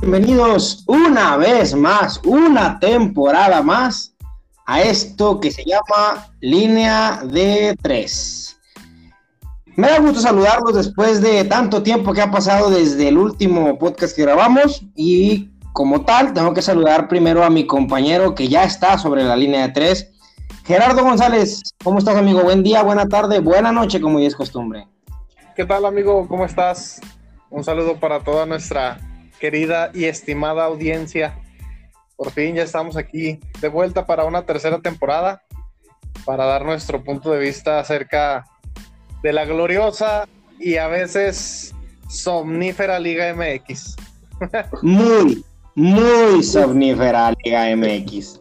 [0.00, 4.14] Bienvenidos una vez más, una temporada más
[4.66, 8.58] a esto que se llama Línea de Tres.
[9.74, 14.14] Me da gusto saludarlos después de tanto tiempo que ha pasado desde el último podcast
[14.14, 18.98] que grabamos y como tal tengo que saludar primero a mi compañero que ya está
[18.98, 20.12] sobre la línea de tres.
[20.64, 22.42] Gerardo González, ¿cómo estás amigo?
[22.42, 24.86] Buen día, buena tarde, buena noche como ya es costumbre.
[25.56, 26.28] ¿Qué tal amigo?
[26.28, 27.00] ¿Cómo estás?
[27.48, 28.98] Un saludo para toda nuestra
[29.38, 31.38] querida y estimada audiencia.
[32.16, 35.42] Por fin ya estamos aquí de vuelta para una tercera temporada
[36.24, 38.46] para dar nuestro punto de vista acerca
[39.22, 40.26] de la gloriosa
[40.58, 41.74] y a veces
[42.08, 43.96] somnífera Liga MX.
[44.82, 45.44] Muy,
[45.74, 48.40] muy somnífera Liga MX.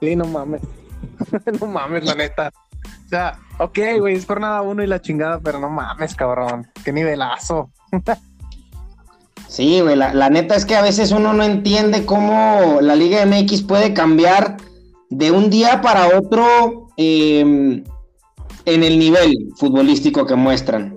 [0.00, 0.62] Sí, no mames.
[1.60, 2.50] no mames, la neta.
[3.06, 6.68] O sea, ok, güey, es jornada uno y la chingada, pero no mames, cabrón.
[6.84, 7.70] Qué nivelazo.
[9.50, 13.62] Sí, güey, la, neta es que a veces uno no entiende cómo la Liga MX
[13.62, 14.58] puede cambiar
[15.08, 17.82] de un día para otro em,
[18.64, 20.96] en el nivel futbolístico que muestran.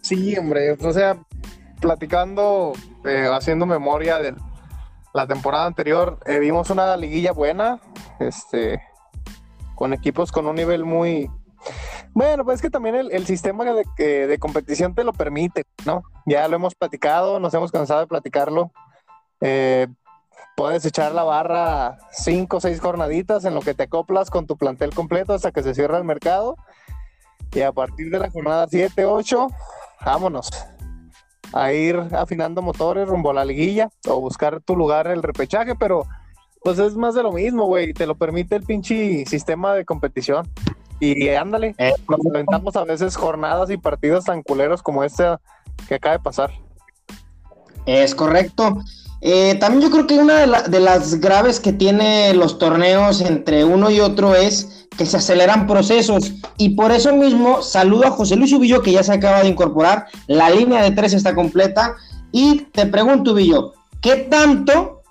[0.00, 1.16] Sí, hombre, o sea,
[1.80, 2.72] platicando,
[3.04, 4.34] eh, haciendo memoria de
[5.14, 7.78] la temporada anterior, eh, vimos una liguilla buena,
[8.18, 8.82] este,
[9.76, 11.30] con equipos con un nivel muy,
[12.14, 16.02] bueno, pues es que también el, sistema de, competición te lo permite, ¿no?
[16.26, 18.70] Ya lo hemos platicado, nos hemos cansado de platicarlo.
[19.40, 19.88] Eh,
[20.56, 24.56] puedes echar la barra cinco o seis jornaditas en lo que te acoplas con tu
[24.56, 26.56] plantel completo hasta que se cierra el mercado.
[27.52, 29.48] Y a partir de la jornada 7, 8,
[30.04, 30.48] vámonos
[31.52, 35.74] a ir afinando motores rumbo a la liguilla o buscar tu lugar en el repechaje,
[35.74, 36.06] pero
[36.62, 37.92] pues es más de lo mismo, güey.
[37.92, 40.48] Te lo permite el pinche sistema de competición.
[41.04, 45.24] Y ándale, eh, nos inventamos a veces jornadas y partidos tan culeros como este
[45.88, 46.52] que acaba de pasar.
[47.86, 48.76] Es correcto.
[49.20, 53.90] Eh, también yo creo que una de, las graves que tiene los torneos entre uno
[53.90, 58.52] y otro es que se aceleran procesos y por eso mismo saludo a José Luis
[58.52, 61.94] Ubillo que ya se acaba de incorporar, la línea de tres está completa
[62.30, 65.02] y te pregunto Ubillo, ¿qué tanto,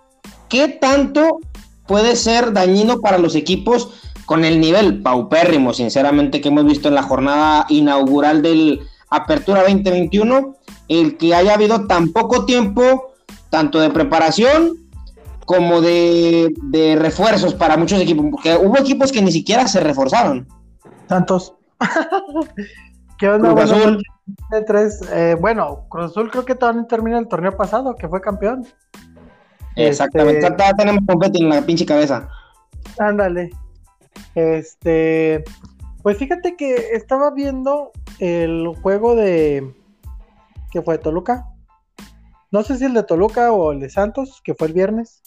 [0.50, 1.40] qué tanto
[1.88, 6.96] puede ser dañino para los equipos con el nivel paupérrimo, sinceramente, que hemos visto en
[6.96, 10.56] la jornada inaugural del Apertura 2021,
[10.88, 13.12] el que haya habido tan poco tiempo,
[13.50, 14.78] tanto de preparación
[15.46, 16.54] como de,
[16.98, 20.48] refuerzos para muchos equipos, porque hubo equipos que ni siquiera se reforzaron.
[21.10, 21.54] Santos.
[23.20, 23.54] ¿Qué onda?
[23.54, 24.04] Cruz Azul.
[24.66, 28.22] Tres, eh, bueno, Cruz Azul creo que todavía no termina el torneo pasado, que fue
[28.22, 28.66] campeón.
[29.76, 30.74] Exactamente, este...
[30.78, 32.30] tenemos completo en la pinche cabeza.
[32.98, 33.52] Ándale.
[34.36, 35.44] Este,
[36.04, 39.74] pues fíjate que estaba viendo el juego de
[40.72, 41.48] que fue Toluca.
[42.50, 45.22] No sé si el de Toluca o el de Santos, que fue el viernes.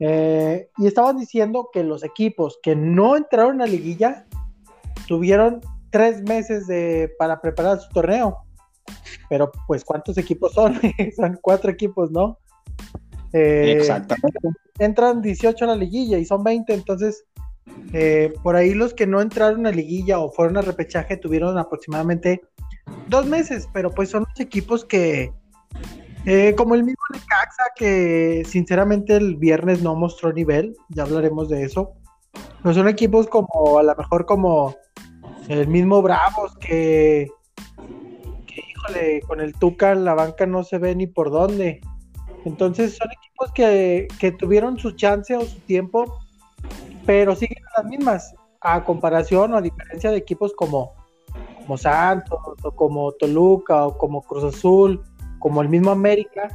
[0.00, 4.26] Eh, y estaban diciendo que los equipos que no entraron a liguilla
[5.08, 8.38] tuvieron tres meses de, para preparar su torneo.
[9.28, 10.78] Pero pues ¿cuántos equipos son?
[11.16, 12.38] son cuatro equipos, ¿no?
[13.32, 14.48] Eh, Exactamente.
[14.78, 17.24] Entran 18 a la liguilla y son 20, entonces
[17.92, 22.42] eh, por ahí los que no entraron a liguilla o fueron a repechaje tuvieron aproximadamente
[23.08, 25.32] dos meses, pero pues son los equipos que,
[26.24, 31.62] eh, como el mismo Necaxa, que sinceramente el viernes no mostró nivel, ya hablaremos de
[31.62, 31.92] eso.
[32.64, 34.74] No son equipos como, a lo mejor como
[35.48, 37.28] el mismo Bravos, que,
[38.46, 41.80] que híjole, con el Tuca la banca no se ve ni por dónde.
[42.44, 46.25] Entonces son equipos que, que tuvieron su chance o su tiempo
[47.06, 50.92] pero siguen las mismas, a comparación o a diferencia de equipos como,
[51.60, 55.02] como Santos, o como Toluca, o como Cruz Azul,
[55.38, 56.48] como el mismo América,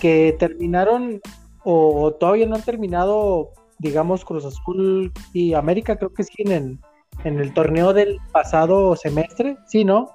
[0.00, 1.20] que terminaron
[1.64, 6.80] o todavía no han terminado, digamos, Cruz Azul y América, creo que siguen en,
[7.24, 10.10] en el torneo del pasado semestre, ¿sí, no?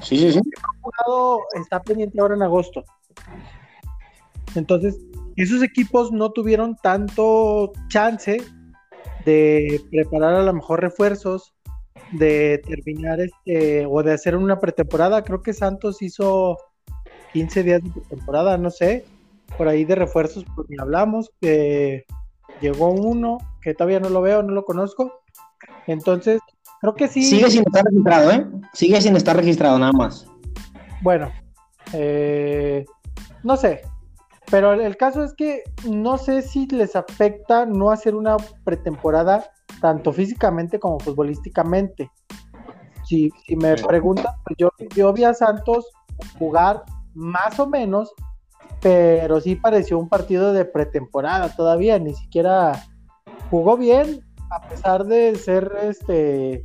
[0.00, 0.40] Sí, sí, sí.
[1.60, 2.84] Está pendiente ahora en agosto.
[4.54, 4.98] Entonces,
[5.36, 8.38] esos equipos no tuvieron tanto chance
[9.24, 11.54] de preparar a lo mejor refuerzos,
[12.12, 15.22] de terminar este, o de hacer una pretemporada.
[15.22, 16.58] Creo que Santos hizo
[17.32, 19.04] 15 días de pretemporada, no sé,
[19.56, 22.04] por ahí de refuerzos, pues ni hablamos, que
[22.60, 25.20] llegó uno, que todavía no lo veo, no lo conozco.
[25.86, 26.40] Entonces,
[26.80, 27.22] creo que sí.
[27.22, 28.46] Sigue sin estar registrado, ¿eh?
[28.72, 30.26] Sigue sin estar registrado nada más.
[31.02, 31.30] Bueno,
[31.92, 32.84] eh,
[33.42, 33.82] no sé,
[34.54, 40.12] pero el caso es que no sé si les afecta no hacer una pretemporada tanto
[40.12, 42.08] físicamente como futbolísticamente.
[43.02, 45.88] Si, si me preguntan, pues yo, yo vi a Santos
[46.38, 46.84] jugar
[47.14, 48.14] más o menos
[48.80, 52.80] pero sí pareció un partido de pretemporada todavía, ni siquiera
[53.50, 56.62] jugó bien, a pesar de ser este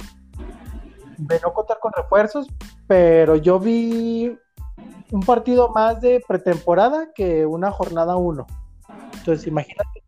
[1.17, 2.47] de no contar con refuerzos,
[2.85, 4.37] pero yo vi
[5.11, 8.45] un partido más de pretemporada que una jornada 1.
[9.13, 10.03] Entonces, imagínate.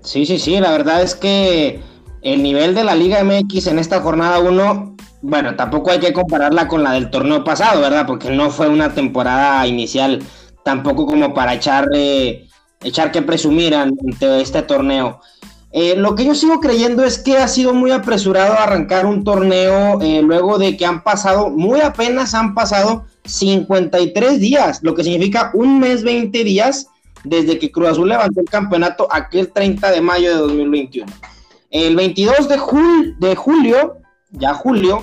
[0.00, 1.80] Sí, sí, sí, la verdad es que
[2.22, 6.68] el nivel de la Liga MX en esta jornada 1, bueno, tampoco hay que compararla
[6.68, 8.06] con la del torneo pasado, ¿verdad?
[8.06, 10.22] Porque no fue una temporada inicial
[10.64, 11.88] tampoco como para echar,
[12.82, 15.20] echar que presumir ante este torneo.
[15.74, 20.00] Eh, lo que yo sigo creyendo es que ha sido muy apresurado arrancar un torneo
[20.02, 25.50] eh, luego de que han pasado, muy apenas han pasado 53 días, lo que significa
[25.54, 26.88] un mes 20 días
[27.24, 31.10] desde que Cruz Azul levantó el campeonato aquel 30 de mayo de 2021.
[31.70, 32.60] El 22 de,
[33.18, 33.96] de julio,
[34.32, 35.02] ya julio,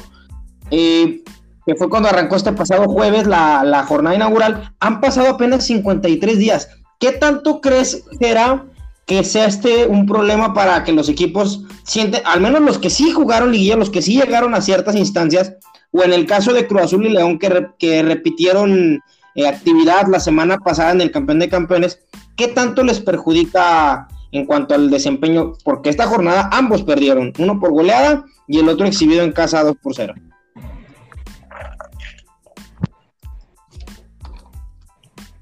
[0.69, 1.23] eh,
[1.65, 6.37] que fue cuando arrancó este pasado jueves la, la, jornada inaugural, han pasado apenas 53
[6.37, 6.69] días.
[6.99, 8.65] ¿Qué tanto crees, será
[9.09, 13.09] que sea este un problema para que los equipos sienten, al menos los que sí
[13.09, 15.55] jugaron liguilla, los que sí llegaron a ciertas instancias,
[15.89, 19.01] o en el caso de Cruz Azul y León que, que repitieron
[19.33, 22.05] eh, actividad la semana pasada en el campeón de campeones,
[22.37, 25.53] ¿qué tanto les perjudica en cuanto al desempeño?
[25.63, 29.75] Porque esta jornada ambos perdieron, uno por goleada y el otro exhibido en casa 2
[29.81, 30.13] por 0.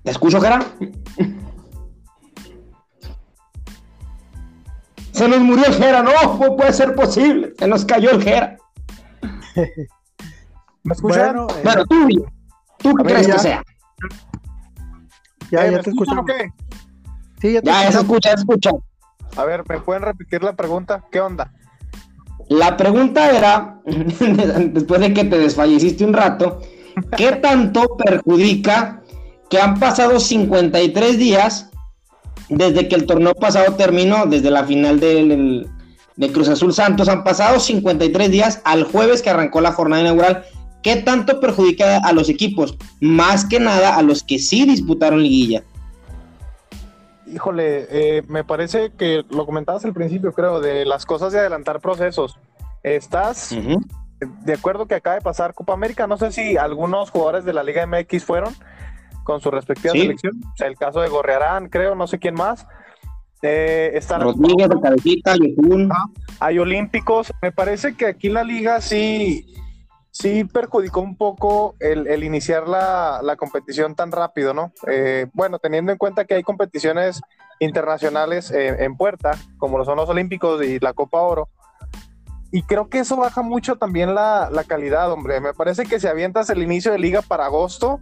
[0.04, 0.40] ¿Te escucho?
[5.18, 6.12] Se nos murió el Jera, no,
[6.56, 7.52] puede ser posible.
[7.58, 8.56] Se nos cayó el Jera.
[10.84, 11.36] ¿Me escuchan?
[11.36, 12.08] Bueno, bueno tú,
[12.78, 13.64] ¿tú qué crees que sea?
[15.50, 16.24] Ya, eh, ya te escucho.
[16.24, 16.52] qué?
[17.42, 18.69] Sí, ya te ya, se escucha, se escucha.
[19.38, 21.04] A ver, ¿me pueden repetir la pregunta?
[21.12, 21.52] ¿Qué onda?
[22.50, 26.62] La pregunta era, después de que te desfalleciste un rato,
[27.18, 29.02] ¿qué tanto perjudica
[29.50, 31.72] que han pasado 53 días
[32.50, 35.68] desde que el torneo pasado terminó, desde la final del,
[36.16, 40.44] de Cruz Azul Santos, han pasado 53 días al jueves que arrancó la jornada inaugural.
[40.82, 42.78] ¿Qué tanto perjudica a los equipos?
[43.02, 45.64] Más que nada a los que sí disputaron liguilla.
[47.26, 51.82] Híjole, eh, me parece que lo comentabas al principio, creo, de las cosas de adelantar
[51.82, 52.38] procesos.
[52.84, 53.56] ¿Estás
[54.20, 56.08] de acuerdo que acaba de pasar Copa América?
[56.08, 58.56] No sé si algunos jugadores de la Liga MX fueron,
[59.27, 60.39] con su respectiva selección.
[60.59, 62.65] el caso de Gorrearán, creo, no sé quién más.
[63.41, 65.35] Eh, Rodríguez, de Cabecita,
[66.39, 67.33] Hay olímpicos.
[67.41, 69.53] Me parece que aquí la liga sí,
[70.12, 74.71] sí perjudicó un poco el, iniciar la, competición tan rápido, ¿no?
[74.88, 77.19] Eh, bueno, teniendo en cuenta que hay competiciones
[77.59, 81.50] internacionales eh, en puerta, como lo son los olímpicos y la Copa Oro.
[82.50, 85.41] Y creo que eso baja mucho también la, la calidad, hombre.
[85.41, 88.00] Me parece que si avientas el inicio de liga para agosto,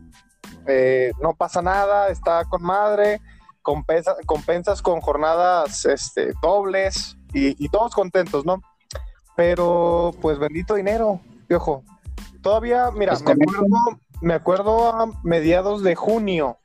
[0.67, 3.21] eh, no pasa nada, está con madre,
[3.61, 8.61] compensa, compensas con jornadas este, dobles y, todos contentos, ¿no?
[9.35, 11.19] Pero pues bendito dinero,
[11.49, 11.83] viejo.
[12.41, 16.59] Todavía, mira, me acuerdo, me acuerdo a mediados de junio,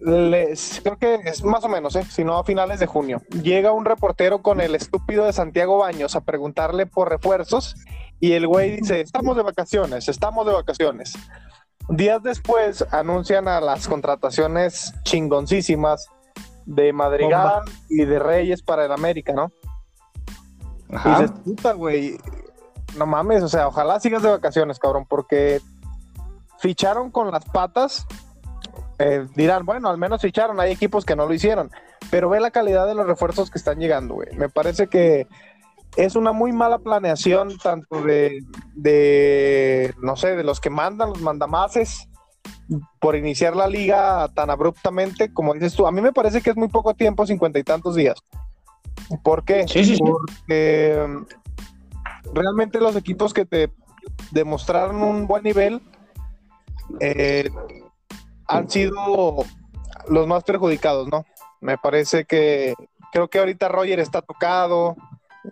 [0.00, 2.04] les, creo que es más o menos, ¿eh?
[2.08, 6.16] si no a finales de junio, llega un reportero con el estúpido de Santiago Baños
[6.16, 7.74] a preguntarle por refuerzos
[8.20, 11.14] y el güey dice, estamos de vacaciones, estamos de vacaciones.
[11.88, 16.08] Días después anuncian a las contrataciones chingoncísimas
[16.64, 19.52] de Madrigal y de Reyes para el América, ¿no?
[20.88, 22.18] Y dices, puta, güey,
[22.96, 25.60] no mames, o sea, ojalá sigas de vacaciones, cabrón, porque
[26.58, 28.06] ficharon con las patas.
[28.98, 31.70] Eh, dirán, bueno, al menos ficharon, hay equipos que no lo hicieron,
[32.10, 34.34] pero ve la calidad de los refuerzos que están llegando, güey.
[34.36, 35.26] Me parece que
[35.96, 42.08] es una muy mala planeación tanto de, no sé, de los que mandan, los mandamases,
[43.00, 45.86] por iniciar la liga tan abruptamente, como dices tú.
[45.86, 48.22] A mí me parece que es muy poco tiempo, cincuenta y tantos días.
[49.22, 49.66] ¿Por qué?
[49.98, 53.72] Porque mm, realmente los equipos que te
[54.32, 55.80] demostraron un buen nivel
[57.00, 57.48] eh,
[58.46, 59.44] han sido
[60.08, 61.24] los más perjudicados, ¿no?
[61.60, 62.74] Me parece que
[63.12, 64.96] creo que ahorita Roger está tocado,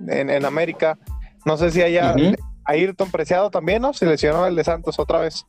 [0.09, 0.99] en, América.
[1.45, 2.15] No sé si haya
[2.65, 3.93] Ayrton Preciado también, ¿no?
[3.93, 5.47] Se lesionó el de Santos otra vez.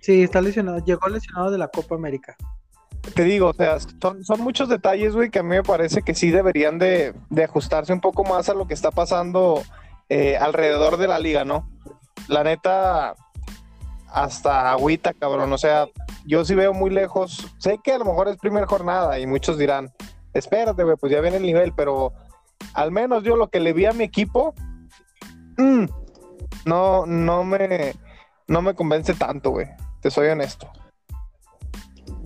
[0.00, 2.36] Sí, está lesionado, llegó lesionado de la Copa América.
[3.14, 6.30] Te digo, o sea, son, muchos detalles, güey, que a mí me parece que sí
[6.30, 9.62] deberían de, ajustarse un poco más a lo que está pasando
[10.08, 11.70] eh, alrededor de la liga, ¿no?
[12.28, 13.14] La neta,
[14.08, 15.52] hasta agüita, cabrón.
[15.52, 15.86] O sea,
[16.26, 17.46] yo sí veo muy lejos.
[17.58, 19.92] Sé que a lo mejor es primera jornada y muchos dirán,
[20.32, 22.12] espérate, güey, pues ya viene el nivel, pero
[22.72, 24.54] al menos yo lo que le vi a mi equipo,
[25.58, 25.84] mm,
[26.64, 27.94] no, no me,
[28.46, 29.66] no me convence tanto, güey.
[30.00, 30.70] Te soy honesto.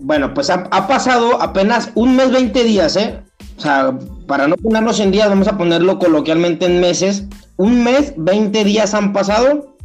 [0.01, 3.21] Bueno, pues ha, pasado apenas un mes 20 días, ¿eh?
[3.57, 7.25] O sea, para no ponernos en días, vamos a ponerlo coloquialmente en meses.
[7.57, 9.75] Un mes, 20 días han pasado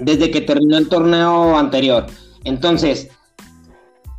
[0.00, 2.06] desde que terminó el torneo anterior.
[2.42, 3.08] Entonces,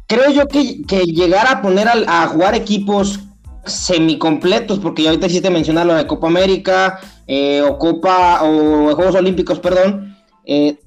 [0.07, 0.63] creo yo que,
[1.05, 3.19] llegar a poner a, jugar equipos
[3.65, 9.15] semicompletos, porque ya ahorita hiciste mencionar lo de Copa América eh, o Copa o Juegos
[9.15, 10.79] Olímpicos, perdón, eh,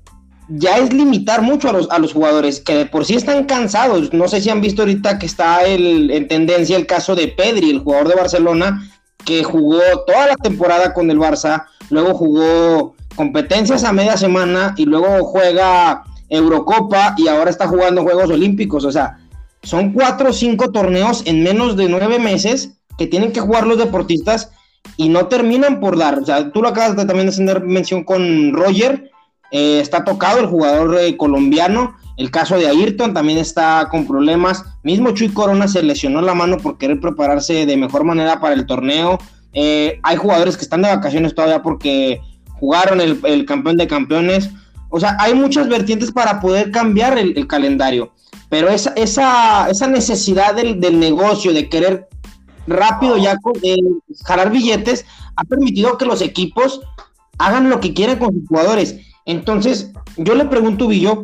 [0.48, 4.12] ya es limitar mucho a los, a los jugadores que de por sí están cansados.
[4.12, 7.80] No sé si han visto ahorita que está en tendencia el caso de Pedri, el
[7.80, 8.90] jugador de Barcelona,
[9.24, 14.86] que jugó toda la temporada con el Barça, luego jugó competencias a media semana y
[14.86, 18.84] luego juega Eurocopa y ahora está jugando Juegos Olímpicos.
[18.84, 19.18] O sea,
[19.68, 23.78] son cuatro o cinco torneos en menos de nueve meses que tienen que jugar los
[23.78, 24.50] deportistas
[24.96, 26.18] y no terminan por dar.
[26.18, 29.10] O sea, tú lo acabas de también hacer mención con Roger
[29.50, 31.96] eh, está tocado el jugador eh, colombiano.
[32.16, 34.64] El caso de Ayrton también está con problemas.
[34.82, 38.66] Mismo Chuy Corona se lesionó la mano por querer prepararse de mejor manera para el
[38.66, 39.18] torneo.
[39.52, 42.20] Eh, hay jugadores que están de vacaciones todavía porque
[42.58, 44.50] jugaron el, campeón de campeones.
[44.90, 48.12] O sea, hay muchas vertientes para poder cambiar el, calendario.
[48.48, 52.08] Pero esa, esa, esa necesidad del, negocio, de querer
[52.66, 53.36] rápido ya
[54.24, 55.04] jalar billetes,
[55.36, 56.80] ha permitido que los equipos
[57.38, 58.96] hagan lo que quieran con sus jugadores
[59.28, 61.22] entonces, yo le pregunto, Villo,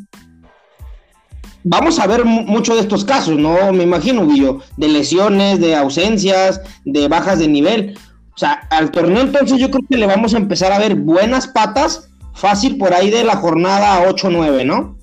[1.62, 3.72] vamos a ver mucho de estos casos, ¿no?
[3.72, 7.98] Me imagino, Villo, de lesiones, de ausencias, de bajas de nivel.
[8.34, 11.46] O sea, al torneo entonces yo creo que le vamos a empezar a ver buenas
[11.48, 14.98] patas, fácil por ahí de la jornada 8-9, ¿no?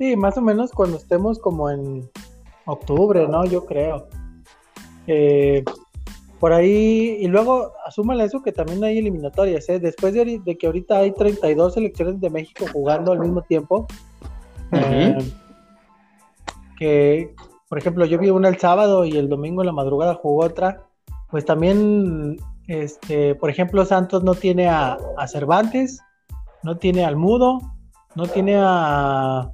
[0.00, 2.08] Sí, más o menos cuando estemos como en
[2.64, 3.44] octubre, ¿no?
[3.44, 4.08] Yo creo.
[5.06, 5.62] Eh,
[6.38, 9.78] por ahí, y luego asúmale eso que también hay eliminatorias, ¿eh?
[9.78, 13.86] después de, que ahorita hay 32 selecciones de México jugando al mismo tiempo,
[14.72, 15.18] eh,
[16.78, 17.34] que
[17.68, 20.82] por ejemplo yo vi una el sábado y el domingo en la madrugada jugó otra,
[21.30, 22.38] pues también,
[22.68, 26.00] este, por ejemplo Santos no tiene a, a Cervantes,
[26.62, 27.58] no tiene al Mudo,
[28.14, 29.50] no tiene a,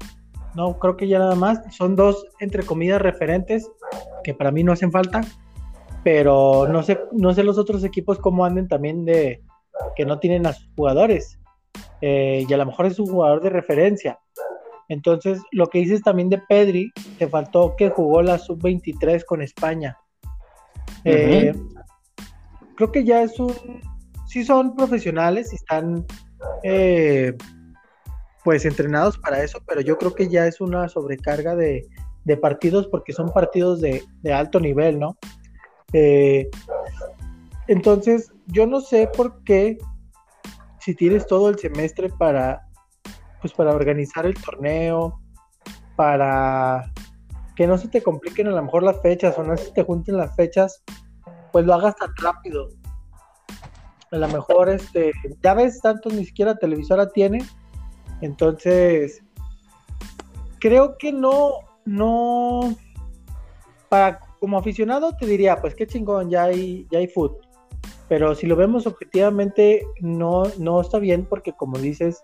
[0.56, 3.70] no creo que ya nada más, son dos entre comillas referentes
[4.25, 5.20] que para mí no hacen falta
[6.06, 9.42] pero no sé, no sé los otros equipos cómo anden también de
[9.96, 11.40] que no tienen a sus jugadores.
[12.00, 14.16] Eh, y a lo mejor es un jugador de referencia.
[14.88, 19.98] Entonces, lo que dices también de Pedri, te faltó que jugó la sub-23 con España.
[21.02, 21.52] Eh,
[22.76, 23.52] creo que ya es un.
[24.28, 26.06] Sí, son profesionales y están
[26.62, 27.34] eh,
[28.46, 31.84] pues entrenados para eso, pero yo creo que ya es una sobrecarga de,
[32.40, 35.18] partidos porque son partidos de, de alto nivel, ¿no?
[35.92, 36.48] Eh,
[37.66, 39.78] entonces, yo no sé por qué,
[40.78, 42.68] si tienes todo el semestre para,
[43.40, 45.20] pues para organizar el torneo,
[45.96, 46.92] para
[47.56, 50.18] que no se te compliquen a lo mejor las fechas o no se te junten
[50.18, 50.84] las fechas,
[51.50, 52.68] pues lo hagas tan rápido.
[54.12, 55.10] A lo mejor, este,
[55.42, 57.40] ya ves, tanto ni siquiera televisora tiene.
[58.20, 59.23] Entonces,
[60.58, 61.52] creo que no,
[61.85, 62.75] no,
[63.88, 67.32] para como aficionado te diría, pues qué chingón, ya hay, ya hay food.
[68.08, 72.23] Pero si lo vemos objetivamente, no, no está bien porque como dices,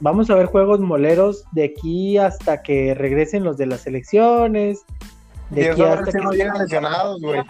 [0.00, 4.82] vamos a ver juegos moleros de aquí hasta que regresen los de las elecciones.
[5.50, 7.42] De aquí hasta que no llegan lesionados, güey.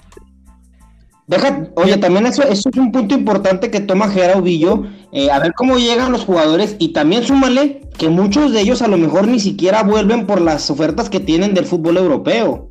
[1.31, 5.39] Deja, oye, también eso, eso es un punto importante que toma Gerardo Villo, eh, a
[5.39, 9.29] ver cómo llegan los jugadores y también súmale que muchos de ellos a lo mejor
[9.29, 12.71] ni siquiera vuelven por las ofertas que tienen del fútbol europeo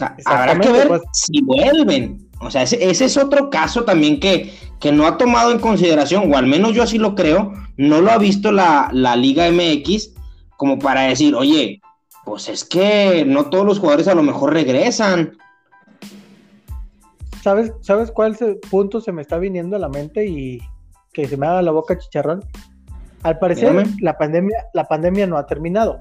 [0.00, 1.02] sea, habrá que ver pues.
[1.12, 2.28] si vuelven.
[2.40, 6.36] O sea, ese, es otro caso también que, que no ha tomado en consideración, o
[6.36, 10.14] al menos yo así lo creo, no lo ha visto la, Liga MX
[10.56, 11.80] como para decir, oye,
[12.24, 15.36] pues es que no todos los jugadores a lo mejor regresan.
[17.42, 18.36] ¿Sabes, ¿Sabes cuál
[18.70, 20.60] punto se me está viniendo a la mente y
[21.12, 22.44] que se me haga la boca chicharrón?
[23.22, 26.00] Al parecer, la pandemia, la pandemia no ha terminado.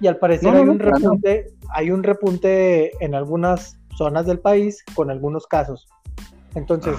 [0.00, 5.10] Y al parecer hay un repunte, hay un repunte en algunas zonas del país con
[5.10, 5.86] algunos casos.
[6.54, 6.96] Entonces,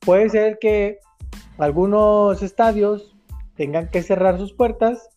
[0.00, 0.98] puede ser que
[1.58, 3.16] algunos estadios
[3.56, 5.08] tengan que cerrar sus puertas,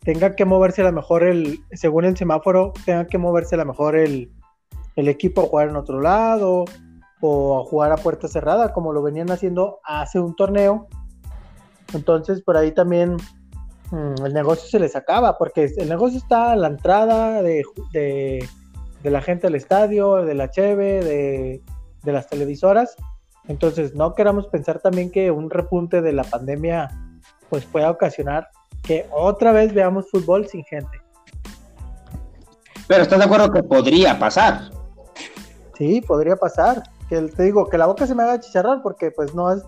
[0.00, 3.66] tengan que moverse a lo mejor el, según el semáforo, tengan que moverse a lo
[3.66, 4.30] mejor el,
[4.96, 6.64] el equipo a jugar en otro lado
[7.20, 10.88] o a jugar a puerta cerrada, como lo venían haciendo hace un torneo.
[11.92, 13.16] Entonces, por ahí también
[13.94, 17.62] Mm, el negocio se les acaba, porque el negocio está a la entrada de,
[19.04, 21.62] la gente al estadio, de la cheve,
[22.02, 22.96] de, las televisoras.
[23.46, 26.88] Entonces, no queramos pensar también que un repunte de la pandemia
[27.50, 28.48] pues pueda ocasionar
[28.82, 31.00] que otra vez veamos fútbol sin gente.
[32.88, 34.73] Pero estás de acuerdo que podría pasar.
[35.76, 36.82] Sí, podría pasar.
[37.08, 39.62] Que te digo, que la boca se me haga chicharrar porque pues no es,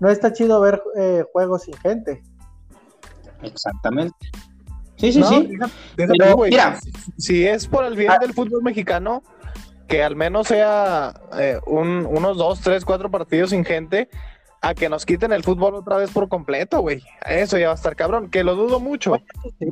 [0.00, 2.22] no está chido ver eh, juegos sin gente.
[3.42, 4.16] Exactamente.
[4.96, 5.48] Sí, sí, sí.
[5.96, 6.78] mira,
[7.16, 8.18] si es por el bien ah.
[8.18, 9.22] del fútbol mexicano,
[9.86, 14.08] que al menos sea eh, unos dos, tres, cuatro partidos sin gente,
[14.60, 17.02] a que nos quiten el fútbol otra vez por completo, güey.
[17.24, 19.16] Eso ya va a estar cabrón, que lo dudo mucho.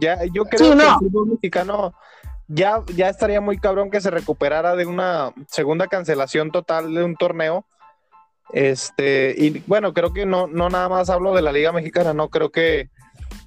[0.00, 1.92] Ya, yo creo que el fútbol mexicano
[2.48, 7.16] ya, ya estaría muy cabrón que se recuperara de una segunda cancelación total de un
[7.16, 7.66] torneo.
[8.52, 12.28] Este, y bueno, creo que no, no nada más hablo de la Liga Mexicana, no
[12.28, 12.90] creo que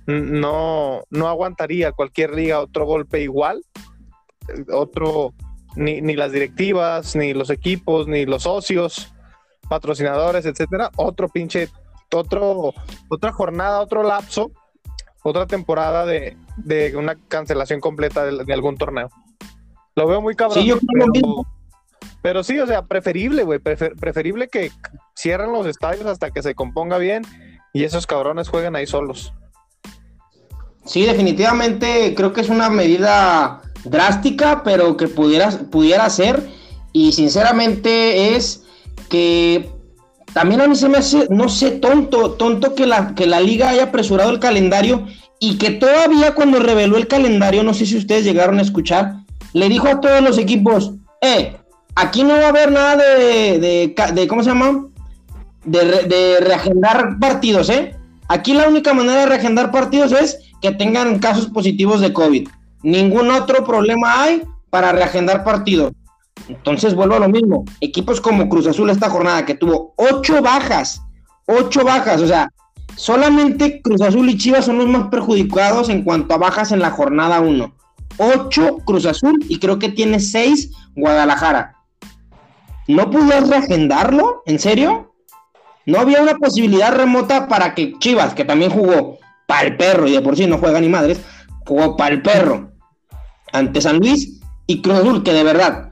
[0.07, 3.63] no, no aguantaría cualquier liga otro golpe igual,
[4.73, 5.33] otro,
[5.75, 9.13] ni, ni las directivas, ni los equipos, ni los socios,
[9.69, 11.69] patrocinadores, etcétera, otro pinche,
[12.13, 12.73] otro,
[13.07, 14.51] otra jornada, otro lapso,
[15.23, 19.09] otra temporada de, de una cancelación completa de, algún torneo.
[19.95, 20.65] Lo veo muy cabrón.
[22.21, 24.71] pero, sí, o sea, preferible, güey, preferible que
[25.17, 27.23] cierren los estadios hasta que se componga bien
[27.73, 29.33] y esos cabrones jueguen ahí solos.
[30.85, 36.49] Sí, definitivamente creo que es una medida drástica, pero que pudiera, pudiera ser.
[36.93, 38.63] Y sinceramente es
[39.09, 39.69] que
[40.33, 43.69] también a mí se me hace, no sé, tonto, tonto que la, que la liga
[43.69, 45.07] haya apresurado el calendario
[45.39, 49.15] y que todavía cuando reveló el calendario, no sé si ustedes llegaron a escuchar,
[49.53, 51.55] le dijo a todos los equipos, eh,
[51.95, 54.87] aquí no va a haber nada de, de, ¿cómo se llama?
[55.65, 57.95] De, de reagendar partidos, ¿eh?
[58.27, 62.47] Aquí la única manera de reagendar partidos es que tengan casos positivos de COVID.
[62.83, 65.93] Ningún otro problema hay para reagendar partidos.
[66.47, 67.65] Entonces vuelvo a lo mismo.
[67.81, 71.01] Equipos como Cruz Azul esta jornada que tuvo ocho bajas,
[71.45, 72.49] ocho bajas, o sea,
[72.95, 76.91] solamente Cruz Azul y Chivas son los más perjudicados en cuanto a bajas en la
[76.91, 77.73] jornada 1.
[78.17, 81.75] Ocho Cruz Azul y creo que tiene seis Guadalajara.
[82.87, 84.41] ¿No pudieras reagendarlo?
[84.45, 85.13] ¿En serio?
[85.85, 90.11] ¿No había una posibilidad remota para que Chivas, que también jugó, para el perro, y
[90.11, 91.21] de por sí no juega ni madres,
[91.65, 92.71] jugó para el perro
[93.51, 95.88] ante San Luis y Cruz Azul, que de verdad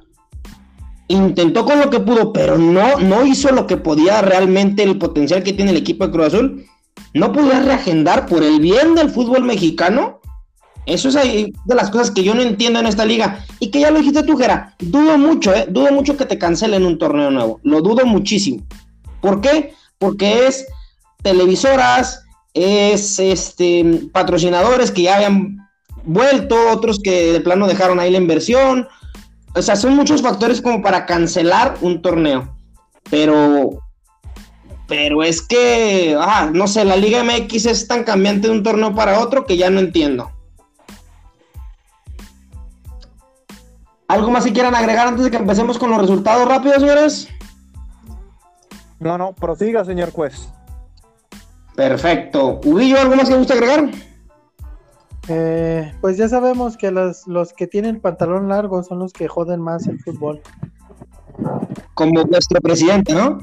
[1.08, 5.43] intentó con lo que pudo, pero no, no hizo lo que podía realmente el potencial
[5.43, 6.65] que tiene el equipo de Cruz Azul.
[7.13, 10.20] No podía reagendar por el bien del fútbol mexicano.
[10.86, 13.46] Eso es de las cosas que yo no entiendo en esta liga.
[13.60, 14.76] Y que ya lo dijiste tú, Jera.
[14.80, 15.65] Dudo mucho, ¿eh?
[15.70, 17.60] Dudo mucho que te cancelen un torneo nuevo.
[17.63, 18.63] Lo dudo muchísimo.
[19.22, 19.74] ¿Por qué?
[19.98, 20.65] Porque es
[21.24, 25.58] televisoras, es este, patrocinadores que ya habían
[26.04, 28.88] vuelto, otros que de plano dejaron ahí la inversión.
[29.56, 32.56] O sea, son muchos factores como para cancelar un torneo.
[33.10, 33.82] Pero,
[34.88, 38.94] pero es que, ah, no sé, la Liga MX es tan cambiante de un torneo
[38.94, 40.32] para otro que ya no entiendo.
[44.08, 47.28] ¿Algo más que quieran agregar antes de que empecemos con los resultados rápidos, señores?
[49.00, 50.50] No, no, prosiga, señor juez.
[51.76, 52.62] Perfecto.
[52.64, 53.92] Ubillo, ¿algo más que gusta agregar?
[55.30, 59.62] Eh, pues ya sabemos que los, los que tienen pantalón largo son los que joden
[59.62, 60.42] más el fútbol.
[61.94, 63.40] Como nuestro presidente, ¿no?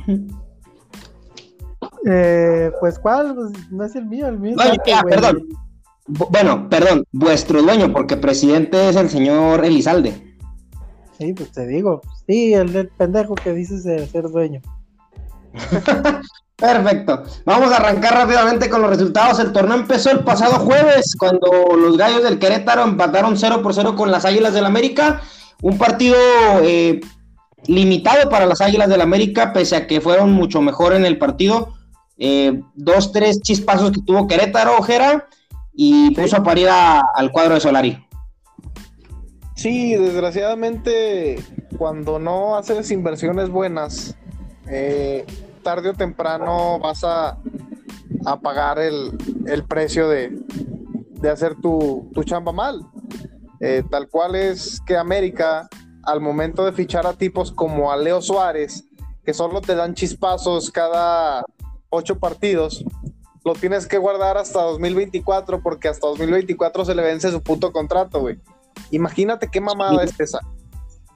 [2.07, 4.57] Eh, pues cuál, pues, no es el mío, el mío.
[5.09, 5.49] perdón.
[6.07, 10.37] Bueno, perdón, vuestro dueño, porque presidente es el señor Elizalde.
[11.19, 14.61] Sí, pues te digo, sí, el, pendejo que dices de ser dueño.
[16.57, 17.25] Perfecto.
[17.45, 19.41] Vamos a arrancar rápidamente con los resultados.
[19.41, 23.97] El torneo empezó el pasado jueves cuando los Gallos del Querétaro empataron 0 por 0
[23.97, 25.21] con las Águilas del América.
[25.63, 26.17] Un partido
[26.63, 27.01] eh,
[27.67, 31.75] limitado para las Águilas del América, pese a que fueron mucho mejor en el partido.
[32.19, 35.27] Eh, dos, tres chispazos que tuvo Querétaro, Ojera,
[35.75, 38.07] y puso a parir al cuadro de Solari.
[39.57, 41.43] Sí, desgraciadamente,
[41.79, 44.17] cuando no haces inversiones buenas,
[44.69, 45.25] eh,
[45.65, 47.37] tarde o temprano vas a,
[48.25, 49.19] a pagar el,
[49.69, 50.39] precio de,
[51.31, 52.87] hacer tu, chamba mal.
[53.61, 55.69] Eh, tal cual es que América,
[56.05, 58.85] al momento de fichar a tipos como a Leo Suárez,
[59.25, 61.45] que solo te dan chispazos cada
[61.89, 62.85] ocho partidos,
[63.45, 68.21] lo tienes que guardar hasta 2024 porque hasta 2024 se le vence su puto contrato,
[68.21, 68.39] güey.
[68.91, 70.41] Imagínate qué mamada es esa.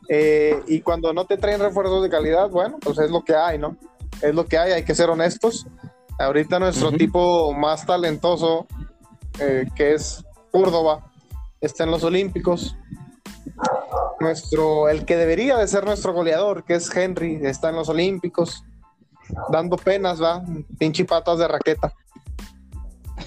[0.08, 3.58] Eh, y cuando no te traen refuerzos de calidad, bueno, pues es lo que hay,
[3.58, 3.76] ¿no?
[4.22, 5.66] Es lo que hay, hay que ser honestos.
[6.18, 8.66] Ahorita nuestro tipo más talentoso,
[9.38, 11.10] eh, que es Córdoba,
[11.60, 12.76] está en los Olímpicos.
[14.20, 18.64] Nuestro, el que debería de ser nuestro goleador, que es Henry, está en los Olímpicos,
[19.50, 20.42] dando penas, va,
[20.78, 21.92] pinche patas de raqueta.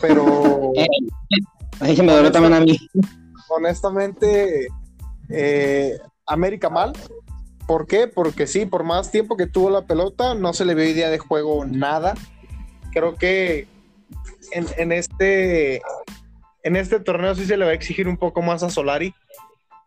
[0.02, 0.74] Pero.
[1.80, 2.78] Ahí se me duele también a mí.
[3.50, 4.68] Honestamente,
[5.34, 6.94] Eh, América mal.
[7.68, 8.08] ¿Por qué?
[8.08, 11.20] Porque sí, por más tiempo que tuvo la pelota, no se le vio idea de
[11.20, 12.16] juego nada.
[12.92, 13.68] Creo que
[14.52, 15.82] en, este,
[16.64, 19.14] en este torneo sí se le va a exigir un poco más a Solari,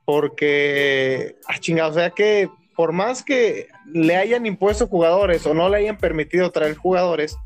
[0.04, 5.68] porque, ah, chingado, o sea que por más que le hayan impuesto jugadores o no
[5.68, 7.36] le hayan permitido traer jugadores,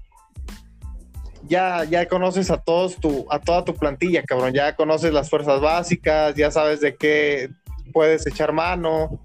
[1.49, 4.53] ya, ya conoces a todos tu, a toda tu plantilla, cabrón.
[4.53, 7.51] Ya conoces las fuerzas básicas, ya sabes de qué
[7.93, 9.19] puedes echar mano,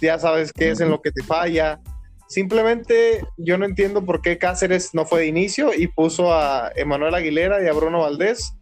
[0.00, 1.80] ya sabes qué es en lo que te falla.
[2.28, 7.14] Simplemente yo no entiendo por qué Cáceres no fue de inicio y puso a Emanuel
[7.14, 8.54] Aguilera y a Bruno Valdés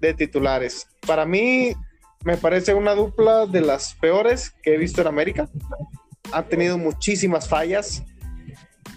[0.00, 0.88] de titulares.
[1.06, 1.74] Para mí
[2.24, 5.48] me parece una dupla de las peores que he visto en América.
[6.32, 8.02] Han tenido muchísimas fallas.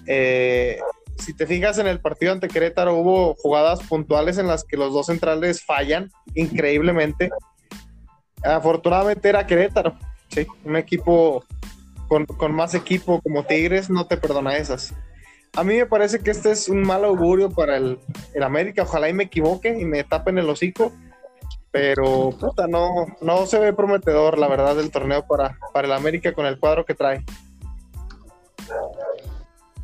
[0.07, 0.79] Eh,
[1.17, 4.93] si te fijas en el partido ante Querétaro, hubo jugadas puntuales en las que los
[4.93, 7.29] dos centrales fallan increíblemente.
[8.43, 9.97] Afortunadamente era Querétaro,
[10.29, 11.43] sí, un equipo
[12.07, 14.93] con, más equipo como Tigres no te perdona esas.
[15.55, 17.99] A mí me parece que este es un mal augurio para el,
[18.41, 18.83] América.
[18.83, 20.91] Ojalá y me equivoque y me tapen el hocico.
[21.71, 26.33] Pero, puta, no, no se ve prometedor, la verdad, el torneo para, para el América
[26.33, 27.23] con el cuadro que trae.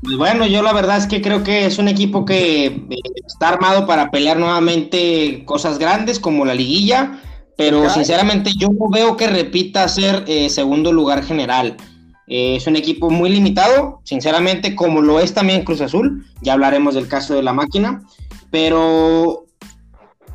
[0.01, 2.85] Pues bueno, yo la verdad es que creo que es un equipo que eh,
[3.25, 7.19] está armado para pelear nuevamente cosas grandes como la liguilla,
[7.57, 11.77] pero sinceramente yo no veo que repita ser eh, segundo lugar general.
[12.27, 16.25] Eh, es un equipo muy limitado, sinceramente, como lo es también Cruz Azul.
[16.41, 18.01] Ya hablaremos del caso de la máquina,
[18.51, 19.45] pero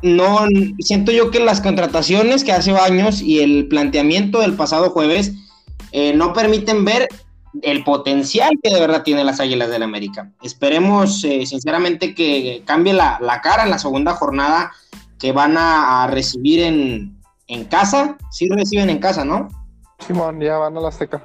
[0.01, 0.47] no
[0.79, 5.33] siento yo que las contrataciones que hace años y el planteamiento del pasado jueves
[6.15, 7.09] no permiten ver
[7.61, 10.31] el potencial que de verdad tienen las Águilas del América.
[10.41, 14.71] Esperemos, eh, sinceramente, que cambie la, cara en la segunda jornada
[15.21, 17.15] que van a, recibir en,
[17.47, 18.17] en, casa.
[18.31, 19.47] Sí reciben en casa, ¿no?
[19.99, 21.21] Simón, ya van a la Azteca.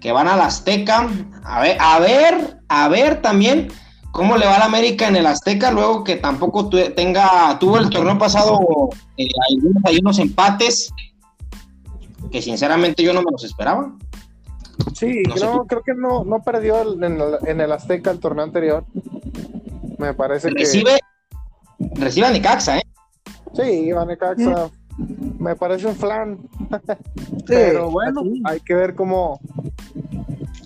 [0.00, 1.08] Que van a la Azteca.
[1.44, 3.68] A ver, a ver, a ver también
[4.10, 7.90] cómo le va a la América en el Azteca, luego que tampoco tenga, tuvo el
[7.90, 8.60] torneo pasado
[9.16, 9.26] eh,
[9.84, 10.92] hay unos empates
[12.30, 13.92] que sinceramente yo no me los esperaba.
[14.94, 18.84] Sí, creo, que no, no perdió en, el, Azteca el torneo anterior.
[19.98, 21.13] Me parece recibe, que.
[21.78, 22.82] Recibe a Necaxa, ¿eh?
[23.54, 24.70] Sí, a Necaxa.
[25.38, 26.38] Me parece un flan.
[27.46, 29.40] pero bueno, hay que ver cómo,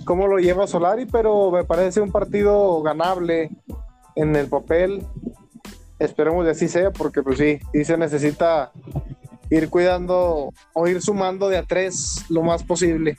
[0.05, 3.51] cómo lo lleva Solari, pero me parece un partido ganable
[4.15, 5.07] en el papel.
[5.99, 8.71] Esperemos que así sea, porque pues sí, sí se necesita
[9.51, 13.17] ir cuidando o ir sumando de a tres lo más posible.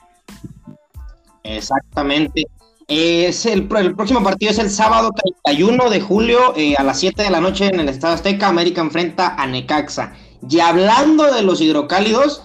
[1.43, 2.45] Exactamente.
[2.89, 5.11] Es el, próximo partido es el sábado
[5.45, 8.47] 31 de julio eh, a las 7 de la noche en el Estado Azteca.
[8.47, 10.13] América enfrenta a Necaxa.
[10.49, 12.41] Y hablando de los hidrocálidos,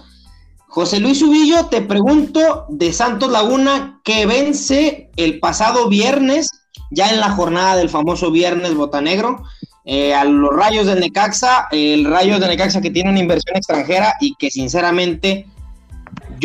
[0.67, 6.47] José Luis Ubillo, te pregunto de Santos Laguna que vence el pasado viernes,
[6.91, 9.41] ya en la jornada del famoso viernes botanegro,
[9.83, 14.13] eh, a los rayos del Necaxa, el Rayos de Necaxa que tiene una inversión extranjera
[14.19, 15.47] y que sinceramente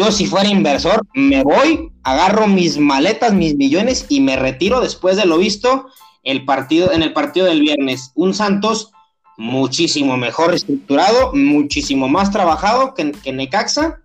[0.01, 5.19] yo si fuera inversor, me voy, agarro mis maletas, mis millones y me retiro después
[5.19, 5.89] de lo visto
[6.23, 8.11] el partido, en el partido del viernes.
[8.15, 8.93] Un Santos
[9.37, 14.01] muchísimo mejor estructurado, muchísimo más trabajado que, Necaxa,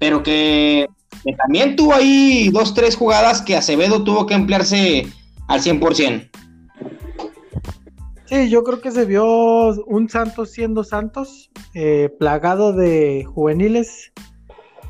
[0.00, 0.88] pero que,
[1.36, 5.06] también tuvo ahí dos, tres jugadas que Acevedo tuvo que emplearse
[5.46, 6.30] al 100%.
[8.24, 9.24] Sí, yo creo que se vio
[9.84, 14.12] un Santos siendo Santos, eh, plagado de juveniles,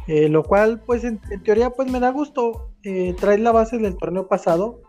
[0.08, 2.70] eh, lo cual, pues en, teoría, pues me da gusto.
[2.82, 4.80] Eh, traer la base del torneo pasado.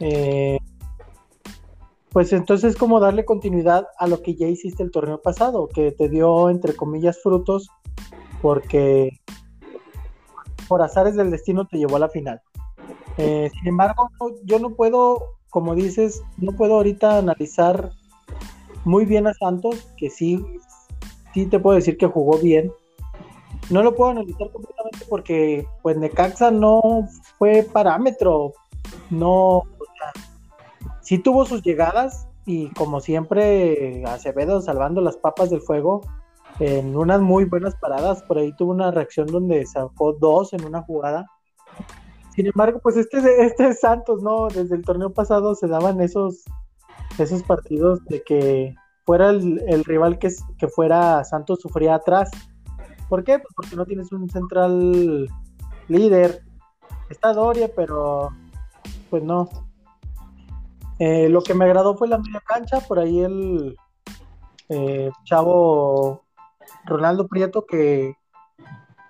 [0.00, 0.58] Eh,
[2.10, 6.10] pues entonces como darle continuidad a lo que ya hiciste el torneo pasado, que te
[6.10, 7.70] dio, entre comillas, frutos,
[8.42, 9.18] porque
[10.68, 12.40] por azares del destino te llevó a la final.
[13.16, 14.10] sin embargo,
[14.44, 17.90] yo no puedo, como dices, no puedo ahorita analizar
[18.84, 20.44] muy bien a Santos, que sí,
[21.32, 22.70] sí te puedo decir que jugó bien,
[23.70, 28.52] no lo puedo analizar completamente porque pues Necaxa no fue parámetro,
[29.10, 29.62] no,
[31.00, 36.02] sí tuvo sus llegadas y como siempre Acevedo salvando las papas del fuego
[36.60, 40.82] en unas muy buenas paradas, por ahí tuvo una reacción donde sacó dos en una
[40.82, 41.26] jugada.
[42.34, 44.48] Sin embargo, pues este, este es Santos, ¿no?
[44.48, 46.44] Desde el torneo pasado se daban esos,
[47.18, 48.74] esos partidos de que
[49.04, 52.30] fuera el, rival que fuera Santos sufría atrás
[53.08, 53.38] ¿Por qué?
[53.38, 55.28] Pues porque no tienes un central
[55.88, 56.42] líder.
[57.10, 58.30] Está Doria, pero
[59.10, 59.48] pues no.
[60.98, 63.76] Eh, lo que me agradó fue la media cancha, por ahí el
[64.68, 66.24] eh, chavo
[66.84, 68.16] Ronaldo Prieto que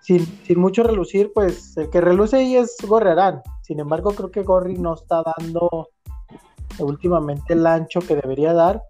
[0.04, 0.26] sin,
[0.57, 3.42] mucho relucir, pues el que reluce ahí es Gorriarán.
[3.62, 5.88] Sin embargo, creo que Gorri no está dando
[6.78, 8.83] últimamente el ancho que debería dar.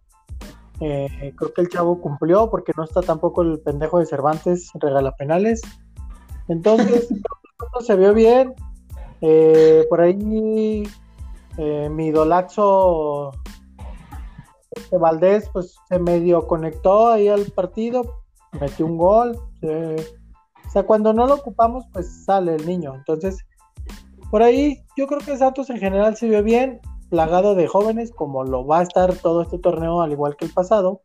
[0.80, 5.12] Eh, creo que el chavo cumplió porque no está tampoco el pendejo de Cervantes regala
[5.12, 5.62] penales.
[6.48, 7.08] Entonces,
[7.80, 8.54] se vio bien.
[9.20, 10.84] Eh, por ahí
[11.56, 13.30] eh, mi idolazo
[14.70, 18.02] este Valdés pues se medio conectó ahí al partido,
[18.60, 19.38] metió un gol.
[19.62, 22.94] o sea, cuando no lo ocupamos, pues sale el niño.
[22.94, 23.38] Entonces,
[24.30, 28.44] por ahí yo creo que Santos en general se vio bien, plagado de jóvenes, como
[28.44, 31.00] lo va a estar todo este torneo, al igual que el pasado.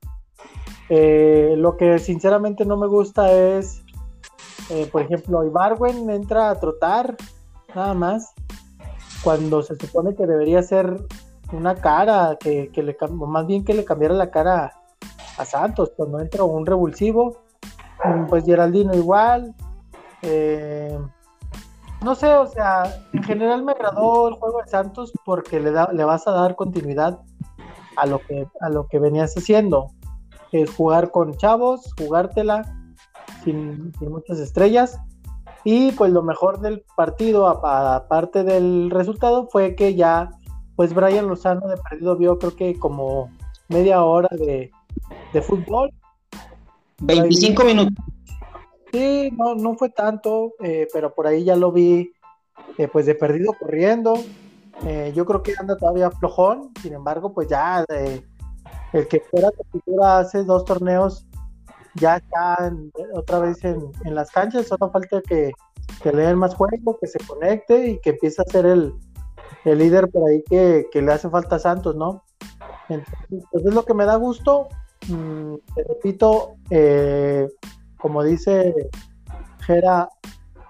[0.90, 3.84] Eh, lo que sinceramente no me gusta es,
[4.70, 7.16] eh, por ejemplo, Ibarwen entra a trotar,
[7.76, 8.34] nada más,
[9.24, 11.06] cuando se supone que debería ser
[11.52, 14.74] una cara, que, le más bien que le cambiara la cara
[15.38, 17.38] a Santos cuando entra un revulsivo.
[18.30, 19.54] Pues Geraldino igual.
[20.22, 20.98] Eh,
[22.02, 25.92] no sé, o sea, en general me agradó el juego de Santos porque le, da,
[25.92, 27.20] le vas a dar continuidad
[27.98, 29.92] a lo que, a lo que venías haciendo.
[30.52, 32.64] Es jugar con chavos, jugártela
[33.44, 34.98] sin, sin muchas estrellas.
[35.64, 40.32] Y pues lo mejor del partido, aparte del resultado, fue que ya
[40.76, 43.30] pues Brian Lozano de perdido vio creo que como
[43.68, 44.72] media hora de,
[45.42, 45.92] fútbol.
[47.02, 47.94] 25 minutos.
[48.92, 52.12] Sí, no, no fue tanto, eh, pero por ahí ya lo vi
[52.78, 54.16] eh, pues de perdido corriendo.
[54.86, 57.86] Eh, yo creo que anda todavía flojón, sin embargo, pues ya
[58.94, 61.28] el que fuera captura hace dos torneos
[61.96, 62.72] ya está
[63.14, 65.52] otra vez en, las canchas, solo falta que,
[66.04, 68.94] le den más juego, que se conecte y que empiece a ser el,
[69.66, 72.24] el líder por ahí que, le hace falta a Santos, ¿no?
[72.88, 74.70] Entonces, pues es lo que me da gusto.
[75.08, 77.48] Mm, repito, eh,
[78.00, 78.74] como dice
[79.62, 80.10] Gera,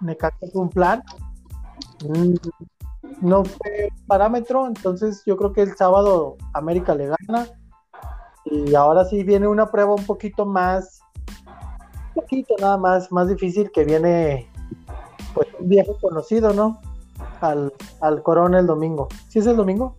[0.02, 1.04] Necaxa es un plan.
[2.08, 2.36] Mm,
[3.22, 7.48] no fue parámetro, entonces yo creo que el sábado América le gana.
[8.46, 11.02] Y ahora sí viene una prueba un poquito más,
[12.16, 14.50] un poquito nada más, más difícil que viene,
[15.34, 16.80] pues un viejo conocido, ¿no?
[17.42, 19.08] al, al Corona el domingo.
[19.28, 19.96] ¿Sí es el domingo?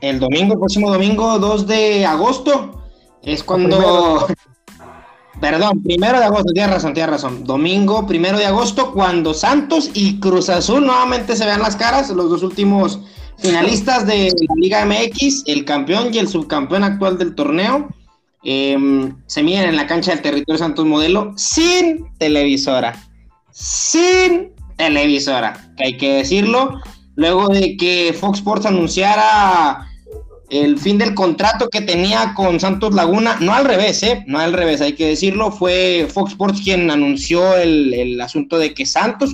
[0.00, 2.82] El domingo, próximo domingo, 2 de agosto,
[3.22, 4.26] es cuando...
[5.40, 7.44] Perdón, primero de agosto, tienes razón, tienes razón.
[7.44, 12.30] Domingo, primero de agosto, cuando Santos y Cruz Azul nuevamente se vean las caras, los
[12.30, 13.00] dos últimos
[13.38, 17.88] finalistas de la Liga MX, el campeón y el subcampeón actual del torneo,
[18.44, 22.94] em, se miden en la cancha del territorio Santos Modelo sin televisora.
[23.50, 26.80] Sin televisora, que hay que decirlo.
[27.16, 29.88] Luego de que Fox Sports anunciara
[30.50, 34.24] el fin del contrato que tenía con Santos Laguna, no al revés, ¿eh?
[34.26, 38.86] No al revés, hay que decirlo, fue Fox Sports quien anunció el, asunto de que
[38.86, 39.32] Santos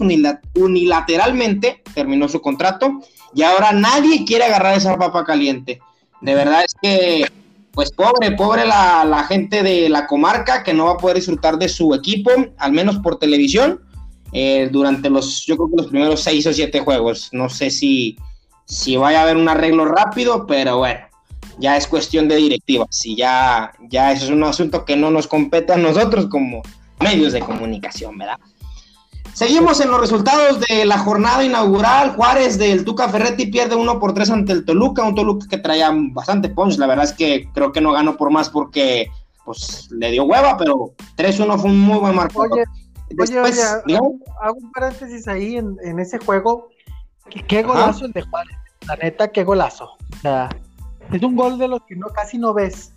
[0.55, 3.01] unilateralmente terminó su contrato
[3.35, 5.81] y ahora nadie quiere agarrar esa papa caliente.
[6.21, 7.27] De verdad es que,
[7.73, 11.69] pues pobre, pobre la, gente de la comarca que no va a poder disfrutar de
[11.69, 13.81] su equipo, al menos por televisión
[14.33, 17.31] eh, durante los, yo creo que los primeros seis o siete juegos.
[17.33, 18.17] No sé si,
[18.71, 21.01] si vaya a haber un arreglo rápido, pero bueno,
[21.59, 22.87] ya es cuestión de directiva.
[22.89, 26.63] Si ya, ya eso es un asunto que no nos compete a nosotros como
[27.01, 28.39] medios de comunicación, ¿verdad?
[29.33, 32.15] Seguimos en los resultados de la jornada inaugural.
[32.15, 35.91] Juárez del Tuca Ferretti pierde 1 por 3 ante el Toluca, un Toluca que traía
[35.93, 36.79] bastante punch.
[36.79, 39.11] La verdad es que creo que no ganó por más porque
[39.45, 44.71] pues le dio hueva, pero 3-1 fue un muy buen marco oye, oye, hago, un
[44.73, 46.69] paréntesis ahí en, ese juego.
[47.49, 48.60] Qué, golazo el de Juárez.
[48.91, 49.85] La neta, qué golazo.
[49.85, 50.49] O sea,
[51.13, 52.93] es un gol de los que no casi no ves.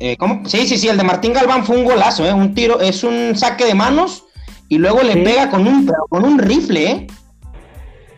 [0.00, 0.44] Eh, ¿cómo?
[0.48, 2.32] Sí, sí, sí, el de Martín Galván fue un golazo, ¿eh?
[2.32, 4.24] Un tiro, es un saque de manos
[4.68, 7.06] y luego le pega con un, con un rifle, ¿eh?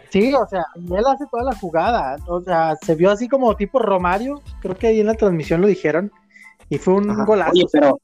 [0.09, 2.16] Sí, o sea, y él hace toda la jugada.
[2.27, 4.40] O sea, se vio así como tipo Romario.
[4.62, 6.11] Creo que ahí en la transmisión lo dijeron.
[6.70, 7.53] Y fue un golazo.
[7.70, 7.98] pero,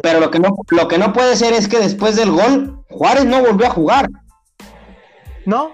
[0.00, 3.24] pero lo, que no, lo que no puede ser es que después del gol, Juárez
[3.24, 4.08] no volvió a jugar.
[5.44, 5.72] No,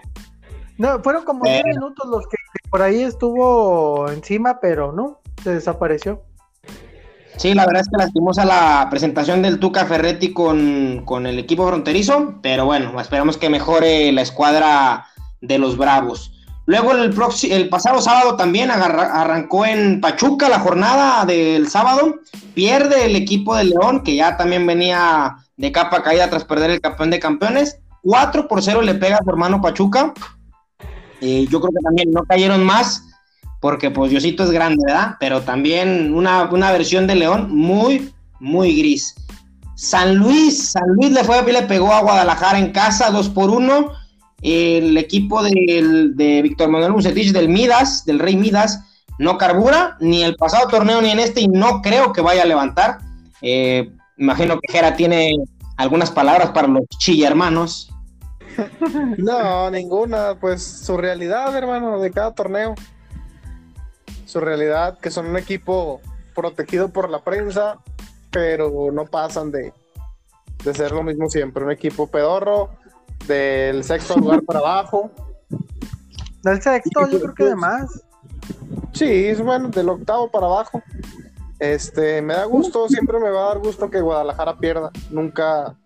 [0.79, 2.37] no, fueron como 10 minutos los que
[2.71, 6.23] por ahí estuvo encima, pero no, se desapareció.
[7.37, 11.39] Sí, la verdad es que lastimos a la presentación del Tuca Ferretti con, con el
[11.39, 15.07] equipo fronterizo, pero bueno, esperamos que mejore la escuadra
[15.41, 16.33] de los Bravos.
[16.67, 17.15] Luego el,
[17.51, 22.15] el pasado sábado también arrancó en Pachuca la jornada del sábado.
[22.55, 26.81] Pierde el equipo de León, que ya también venía de capa caída tras perder el
[26.81, 27.81] campeón de campeones.
[28.03, 30.15] 4 por 0 le pega a su hermano Pachuca.
[31.51, 33.05] Yo creo que también no cayeron más,
[33.61, 35.17] porque pues Diosito es grande, ¿verdad?
[35.21, 39.15] Pero también una, una versión de León muy, muy gris.
[39.77, 43.91] San Luis, San Luis le fue le pegó a Guadalajara en casa 2 por 1.
[44.43, 48.81] El equipo de Víctor Manuel Bucetich del Midas, del Rey Midas,
[49.19, 52.47] no carbura, ni el pasado torneo ni en este, y no creo que vaya a
[52.47, 52.99] levantar.
[53.43, 55.35] Eh, imagino que Jera tiene
[55.77, 57.91] algunas palabras para los chilla hermanos.
[59.19, 62.75] No, ninguna, pues su realidad, hermano, de cada torneo.
[64.27, 66.01] Su realidad, que son un equipo
[66.35, 67.79] protegido por la prensa,
[68.31, 69.73] pero no pasan de,
[70.65, 71.65] de ser lo mismo siempre.
[71.65, 72.71] Un equipo pedorro,
[73.27, 75.11] del sexto lugar para abajo.
[76.43, 78.03] Del sexto, yo creo que de más.
[78.93, 80.83] Sí, es bueno, del octavo para abajo.
[81.59, 84.91] Este, me da gusto, siempre me va a dar gusto que Guadalajara pierda.
[85.11, 85.77] Nunca,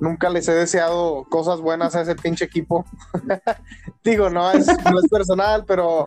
[0.00, 2.84] nunca les he deseado cosas buenas a ese pinche equipo.
[4.04, 6.06] Digo, no es, no es personal, pero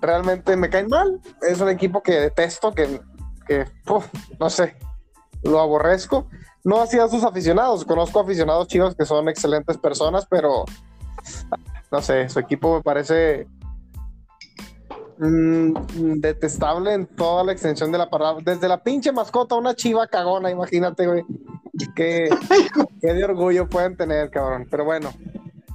[0.00, 1.20] realmente me caen mal.
[1.42, 3.00] Es un equipo que detesto, que,
[3.46, 3.66] que
[4.38, 4.76] no sé,
[5.42, 6.26] lo aborrezco.
[6.64, 10.64] No hacía sus aficionados, conozco aficionados chinos que son excelentes personas, pero
[11.90, 13.46] no sé, su equipo me parece
[15.22, 15.74] Mm,
[16.18, 18.42] detestable en toda la extensión de la palabra.
[18.42, 21.22] Desde la pinche mascota, una chiva cagona, imagínate, güey.
[21.94, 22.28] Qué,
[23.00, 24.66] de orgullo pueden tener, cabrón.
[24.70, 25.12] Pero bueno.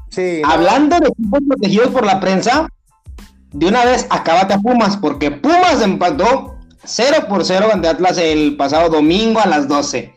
[0.09, 0.41] Sí.
[0.45, 2.69] Hablando de equipos protegidos por la prensa,
[3.51, 8.55] de una vez acabate a Pumas, porque Pumas empató 0 por 0 ante Atlas el
[8.57, 10.13] pasado domingo a las 12.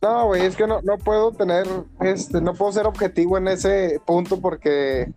[0.00, 1.66] No, güey, es que no, no puedo tener,
[2.00, 5.12] este, no puedo ser objetivo en ese punto porque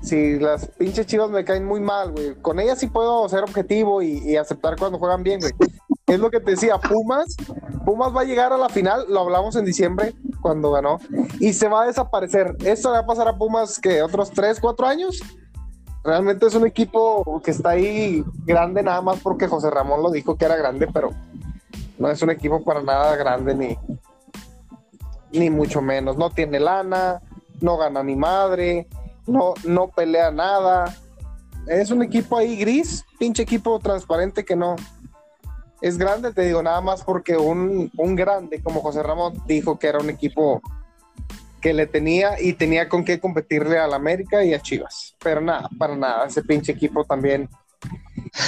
[0.00, 2.34] si las pinches chivas me caen muy mal, güey.
[2.36, 5.52] Con ellas sí puedo ser objetivo y, aceptar cuando juegan bien, güey.
[6.06, 7.36] Es lo que te decía, Pumas,
[7.84, 10.98] Pumas va a llegar a la final, lo hablamos en diciembre cuando ganó,
[11.38, 12.56] y se va a desaparecer.
[12.64, 15.20] Esto le va a pasar a Pumas que otros 3, 4 años.
[16.04, 20.36] Realmente es un equipo que está ahí grande nada más porque José Ramón lo dijo
[20.36, 21.10] que era grande, pero
[21.98, 23.78] no es un equipo para nada grande ni,
[25.38, 26.16] ni mucho menos.
[26.16, 27.20] No tiene lana,
[27.60, 28.88] no gana ni madre,
[29.28, 30.96] no, no pelea nada.
[31.66, 34.76] Es un equipo ahí gris, pinche equipo transparente que no.
[35.80, 39.98] Es grande, te digo, nada más porque un, grande como José Ramón dijo que era
[39.98, 40.60] un equipo
[41.60, 45.14] que le tenía y tenía con qué competirle al América y a Chivas.
[45.22, 47.48] Pero nada, para nada, ese pinche equipo también.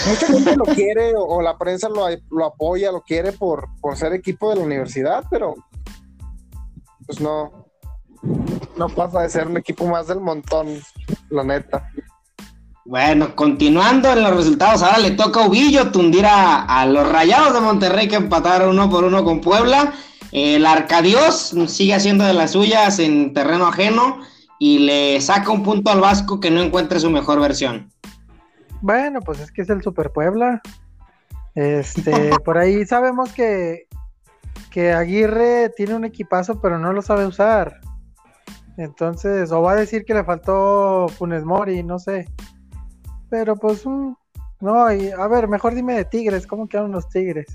[0.09, 4.13] Mucha gente lo quiere o, la prensa lo, lo, apoya, lo quiere por, por ser
[4.13, 5.55] equipo de la universidad, pero
[7.07, 7.70] pues no,
[8.77, 10.81] no pasa de ser un equipo más del montón,
[11.31, 11.91] la neta.
[12.85, 17.61] Bueno, continuando en los resultados, ahora le toca a Ubillo tundir a, los Rayados de
[17.61, 19.93] Monterrey que empataron uno por uno con Puebla.
[20.33, 24.21] El Arcadios sigue haciendo de las suyas en terreno ajeno
[24.59, 27.93] y le saca un punto al Vasco que no encuentre su mejor versión.
[28.81, 30.61] Bueno, pues es que es el Super Puebla.
[31.55, 33.87] Este, por ahí sabemos que,
[34.71, 37.81] que Aguirre tiene un equipazo, pero no lo sabe usar.
[38.77, 42.29] Entonces, o va a decir que le faltó Funes Mori, no sé.
[43.29, 44.13] Pero pues, mm,
[44.61, 47.47] no, a ver, mejor dime de Tigres, ¿cómo quedaron los Tigres?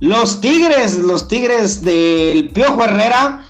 [0.00, 3.44] Los Tigres, los Tigres del Piojo Herrera,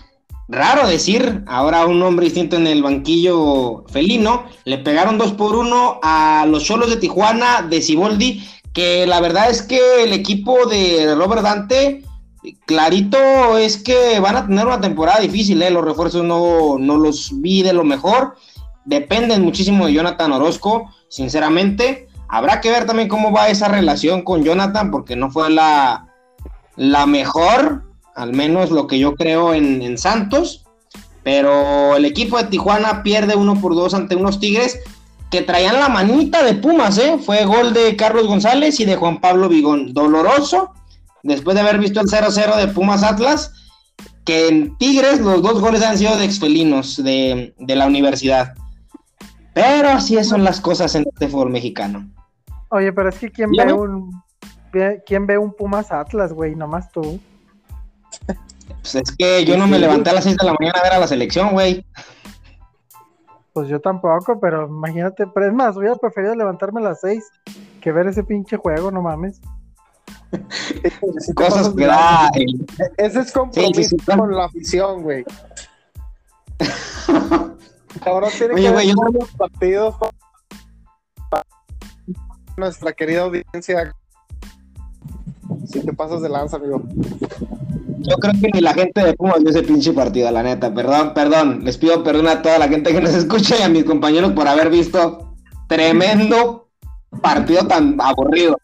[0.49, 5.99] raro decir, ahora un hombre distinto en el banquillo felino, le pegaron dos por uno
[6.03, 11.15] a los Cholos de Tijuana de Ciboldi, que la verdad es que el equipo de
[11.15, 12.05] Robert Dante
[12.65, 15.71] clarito es que van a tener una temporada difícil, ¿eh?
[15.71, 18.37] los refuerzos no, los vi de lo mejor,
[18.85, 22.09] dependen muchísimo de Jonathan Orozco, sinceramente.
[22.29, 26.09] Habrá que ver también cómo va esa relación con Jonathan, porque no fue la,
[26.77, 30.65] la mejor, al menos lo que yo creo en, en Santos.
[31.23, 34.81] Pero el equipo de Tijuana pierde uno por dos ante unos Tigres
[35.31, 37.19] que traían la manita de Pumas, ¿eh?
[37.25, 39.95] Fue gol de Carlos González y de Juan Pablo Vigón.
[39.95, 40.73] Doloroso,
[41.23, 43.53] después de haber visto el 0-0 de Pumas Atlas,
[44.25, 48.55] que en Tigres los dos goles han sido de exfelinos de, la universidad.
[49.55, 52.09] Pero así son las cosas en este fútbol mexicano.
[52.71, 54.23] Oye, pero es que ¿quién ve un
[55.05, 56.55] quién ve un Pumas Atlas, güey?
[56.55, 57.21] Nomás tú.
[58.81, 60.93] Pues es que yo no me levanté a las 6 de la mañana a ver
[60.95, 61.85] a la selección, güey.
[63.53, 67.23] Pues yo tampoco, pero imagínate, pero es más, hubiera preferido levantarme a las 6
[67.81, 69.41] que ver ese pinche juego, no mames.
[71.35, 72.31] Cosas que da.
[72.97, 75.25] Ese es compromiso con la afición, güey.
[78.07, 79.95] Ahora tiene que ver los partidos
[82.57, 83.95] nuestra querida audiencia.
[85.67, 86.83] Si te pasas de lanza, amigo.
[87.99, 90.73] Yo creo que ni la gente de Pumas vio ese pinche partido, la neta.
[90.75, 91.65] Perdón, perdón.
[91.65, 94.49] Les pido perdón a toda la gente que nos escucha y a mis compañeros por
[94.49, 95.35] haber visto
[95.69, 96.69] tremendo
[97.21, 98.59] partido tan aburrido.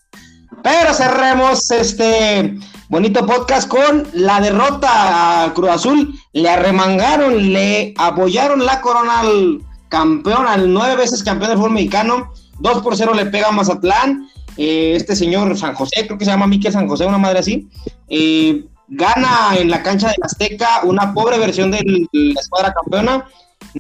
[0.63, 2.57] Pero cerremos este
[2.89, 6.15] bonito podcast con la derrota a Cruz Azul.
[6.33, 12.33] Le arremangaron, le apoyaron la corona al campeón, al nueve veces campeón del fútbol mexicano.
[12.61, 14.29] 2 por 0 le pega a Mazatlán.
[14.57, 17.69] Eh, este señor San José, creo que se llama Miquel San José, una madre así.
[18.09, 21.81] Eh, gana en la cancha de Azteca una pobre versión de
[22.13, 23.27] la escuadra campeona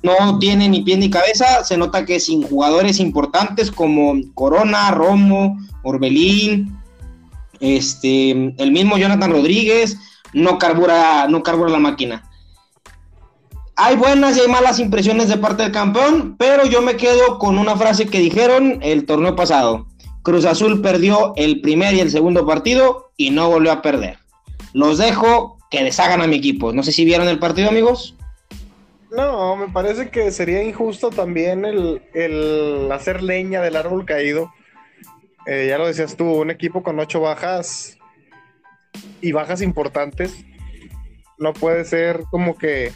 [0.02, 5.58] no tiene ni pie ni cabeza, se nota que sin jugadores importantes como Corona, Romo,
[5.82, 6.76] Orbelín,
[7.60, 9.98] este, el mismo Jonathan Rodríguez,
[10.32, 12.24] no carbura, no carbura la máquina.
[13.76, 17.58] Hay buenas y hay malas impresiones de parte del campeón, pero yo me quedo con
[17.58, 19.86] una frase que dijeron el torneo pasado.
[20.22, 24.18] Cruz Azul perdió el primer y el segundo partido y no volvió a perder.
[24.72, 26.72] Los dejo que deshagan a mi equipo.
[26.72, 28.16] No sé si vieron el partido, amigos.
[29.10, 34.52] No, me parece que sería injusto también el, hacer leña del árbol caído.
[35.46, 37.96] Eh, ya lo decías tú, un equipo con ocho bajas
[39.20, 40.44] y bajas importantes
[41.38, 42.92] no puede ser como que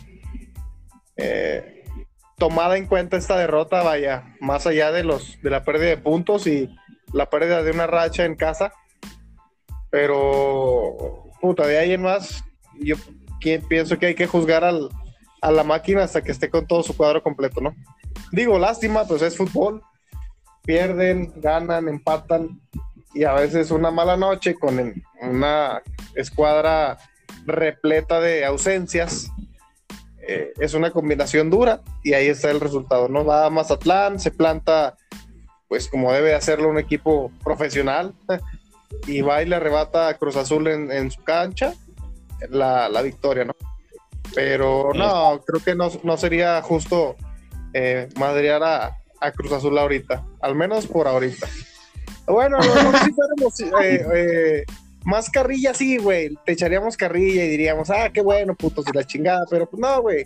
[1.17, 1.85] eh,
[2.37, 6.47] tomada en cuenta esta derrota, vaya, más allá de los de la pérdida de puntos
[6.47, 6.75] y
[7.13, 8.73] la pérdida de una racha en casa.
[9.91, 12.45] Pero, puta, de ahí en más,
[12.81, 12.97] yo
[13.69, 14.89] pienso que hay que juzgar al,
[15.43, 17.75] a la máquina hasta que esté con todo su cuadro completo, ¿no?
[18.31, 19.83] Digo, lástima, pues es fútbol.
[20.65, 22.61] Pierden, ganan, empatan
[23.13, 25.83] y a veces una mala noche con una
[26.15, 26.97] escuadra
[27.45, 29.31] repleta de ausencias.
[30.27, 33.25] Eh, es una combinación dura y ahí está el resultado, ¿no?
[33.25, 34.97] Va a Mazatlán, se planta
[35.67, 38.15] pues como debe hacerlo un equipo profesional
[39.09, 41.75] y va y le arrebata a Cruz Azul en, su cancha
[42.51, 43.55] la, la victoria, ¿no?
[44.35, 47.17] Pero no, creo que no, sería justo
[47.75, 48.99] eh, madrear a,
[49.37, 51.47] Cruz Azul ahorita, al menos por ahorita.
[52.27, 54.65] Bueno, no, si eh, eh,
[55.05, 59.05] más carrilla, sí, güey, te echaríamos carrilla y diríamos, ah, qué bueno, putos y la
[59.05, 60.25] chingada, pero pues no, güey,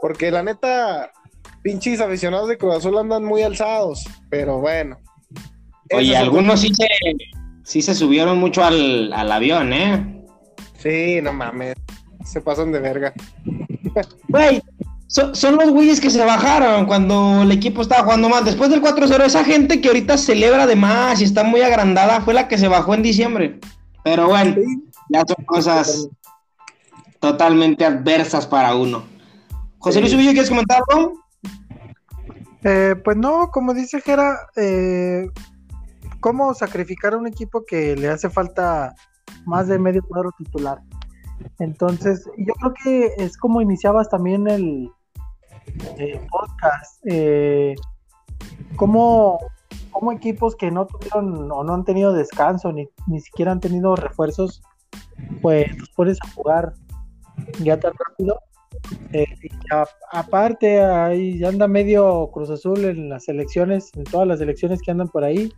[0.00, 1.12] porque la neta,
[1.62, 4.98] pinches aficionados de Cruz Azul andan muy alzados, pero bueno.
[5.92, 6.88] Oye, algunos sí se,
[7.64, 10.24] sí se subieron mucho al, al avión, ¿eh?
[10.78, 11.76] Sí, no mames
[12.26, 13.14] se pasan de verga.
[14.28, 14.62] Güey,
[15.06, 18.44] son los güeyes que se bajaron cuando el equipo estaba jugando mal.
[18.44, 22.34] Después del 4-0, esa gente que ahorita celebra de más y está muy agrandada fue
[22.34, 23.60] la que se bajó en diciembre.
[24.04, 24.56] Pero bueno,
[25.08, 26.08] ya son cosas
[27.20, 29.04] totalmente adversas para uno.
[29.78, 31.12] José Luis Ubillo, ¿quieres comentar algo?
[32.64, 35.28] Eh, pues no, como dice Jera, eh,
[36.18, 38.94] ¿cómo sacrificar a un equipo que le hace falta
[39.44, 40.80] más de medio cuadro titular?
[41.58, 44.90] Entonces, yo creo que es como iniciabas también el,
[46.30, 47.00] podcast.
[47.06, 47.74] Eh,
[48.76, 49.38] como,
[49.90, 53.96] como equipos que no tuvieron o no han tenido descanso, ni, ni siquiera han tenido
[53.96, 54.62] refuerzos,
[55.42, 56.74] pues los pones a jugar
[57.60, 58.38] ya tan rápido.
[59.12, 59.26] Eh,
[60.12, 65.08] aparte, ahí anda medio Cruz Azul en las elecciones, en todas las elecciones que andan
[65.08, 65.52] por ahí.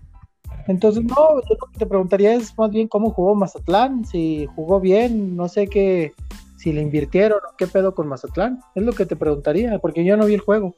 [0.69, 4.81] Entonces, no, yo lo que te preguntaría es más bien cómo jugó Mazatlán, si jugó
[4.81, 6.13] bien, no sé qué,
[6.59, 10.27] si le invirtieron, qué pedo con Mazatlán, es lo que te preguntaría, porque yo no
[10.27, 10.77] vi el juego.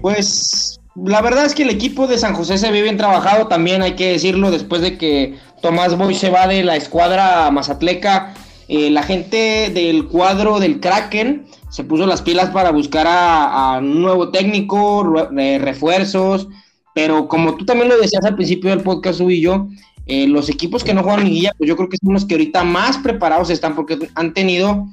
[0.00, 3.82] Pues la verdad es que el equipo de San José se ve bien trabajado, también
[3.82, 8.34] hay que decirlo, después de que Tomás Boy se va de la escuadra mazatleca,
[8.68, 14.00] eh, la gente del cuadro del Kraken se puso las pilas para buscar a, un
[14.00, 16.48] nuevo técnico, eh, refuerzos,
[16.98, 19.68] pero como tú también lo decías al principio del podcast, Uy y yo,
[20.06, 22.64] eh, los equipos que no juegan liguilla, pues yo creo que son los que ahorita
[22.64, 24.84] más preparados están porque han tenido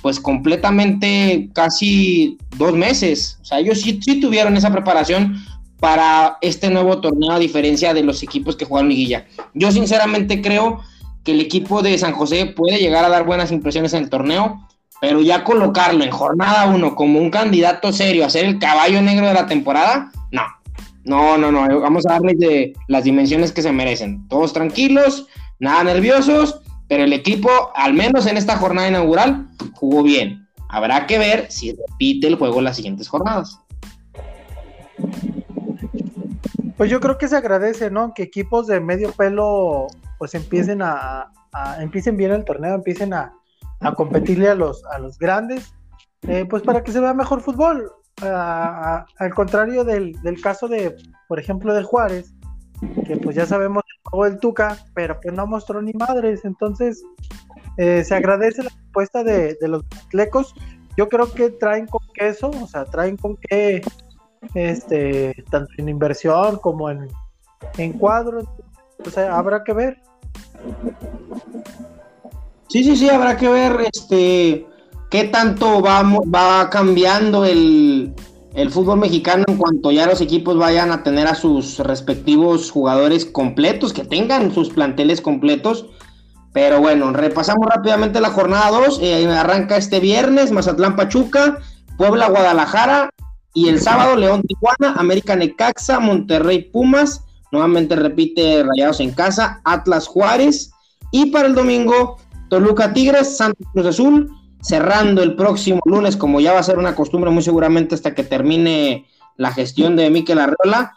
[0.00, 3.40] pues completamente casi dos meses.
[3.42, 5.34] O sea, ellos sí, sí tuvieron esa preparación
[5.80, 9.26] para este nuevo torneo a diferencia de los equipos que juegan liguilla.
[9.52, 10.78] Yo sinceramente creo
[11.24, 14.64] que el equipo de San José puede llegar a dar buenas impresiones en el torneo,
[15.00, 19.26] pero ya colocarlo en jornada uno como un candidato serio a ser el caballo negro
[19.26, 20.42] de la temporada, no.
[21.08, 24.28] No, no, no, vamos a darles de las dimensiones que se merecen.
[24.28, 25.26] Todos tranquilos,
[25.58, 30.46] nada nerviosos, pero el equipo, al menos en esta jornada inaugural, jugó bien.
[30.68, 33.58] Habrá que ver si repite el juego las siguientes jornadas.
[36.76, 38.12] Pues yo creo que se agradece, ¿no?
[38.12, 39.86] Que equipos de medio pelo
[40.18, 41.32] pues empiecen a,
[41.80, 43.32] empiecen bien el torneo, empiecen a,
[43.80, 45.72] a competirle a los, a los grandes,
[46.28, 47.90] eh, pues para que se vea mejor fútbol
[48.22, 50.96] al contrario del, caso de,
[51.28, 52.34] por ejemplo, de Juárez,
[53.06, 57.02] que pues ya sabemos jugó el Tuca, pero pues no mostró ni madres, entonces
[57.76, 60.54] eh, se agradece la respuesta de, los atlecos.
[60.96, 63.82] Yo creo que traen con queso, o sea, traen con qué,
[64.54, 67.08] este, tanto en inversión como en,
[67.76, 68.44] en cuadros.
[69.06, 70.02] O sea, habrá que ver.
[72.68, 74.66] Sí, sí, sí, habrá que ver este
[75.10, 78.14] qué tanto va, cambiando el,
[78.54, 83.24] el fútbol mexicano en cuanto ya los equipos vayan a tener a sus respectivos jugadores
[83.24, 85.86] completos, que tengan sus planteles completos.
[86.52, 89.00] Pero bueno, repasamos rápidamente la jornada 2.
[89.02, 91.58] Eh, arranca este viernes Mazatlán Pachuca,
[91.96, 93.10] Puebla Guadalajara
[93.54, 100.06] y el sábado León Tijuana, América Necaxa, Monterrey Pumas, nuevamente repite Rayados en casa, Atlas
[100.06, 100.70] Juárez
[101.12, 104.30] y para el domingo Toluca Tigres, Santos Cruz Azul,
[104.62, 108.24] cerrando el próximo lunes, como ya va a ser una costumbre muy seguramente hasta que
[108.24, 109.06] termine
[109.36, 110.94] la gestión de Miquel Arreola.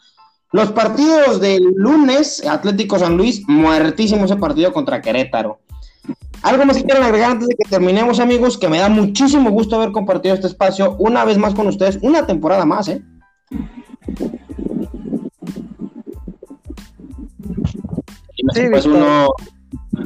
[0.51, 5.59] Los partidos del lunes, Atlético San Luis, muertísimo ese partido contra Querétaro.
[6.43, 9.75] Algo más que quieren agregar antes de que terminemos, amigos, que me da muchísimo gusto
[9.75, 13.03] haber compartido este espacio una vez más con ustedes, una temporada más, ¿eh?
[18.53, 19.29] Sí, pues uno...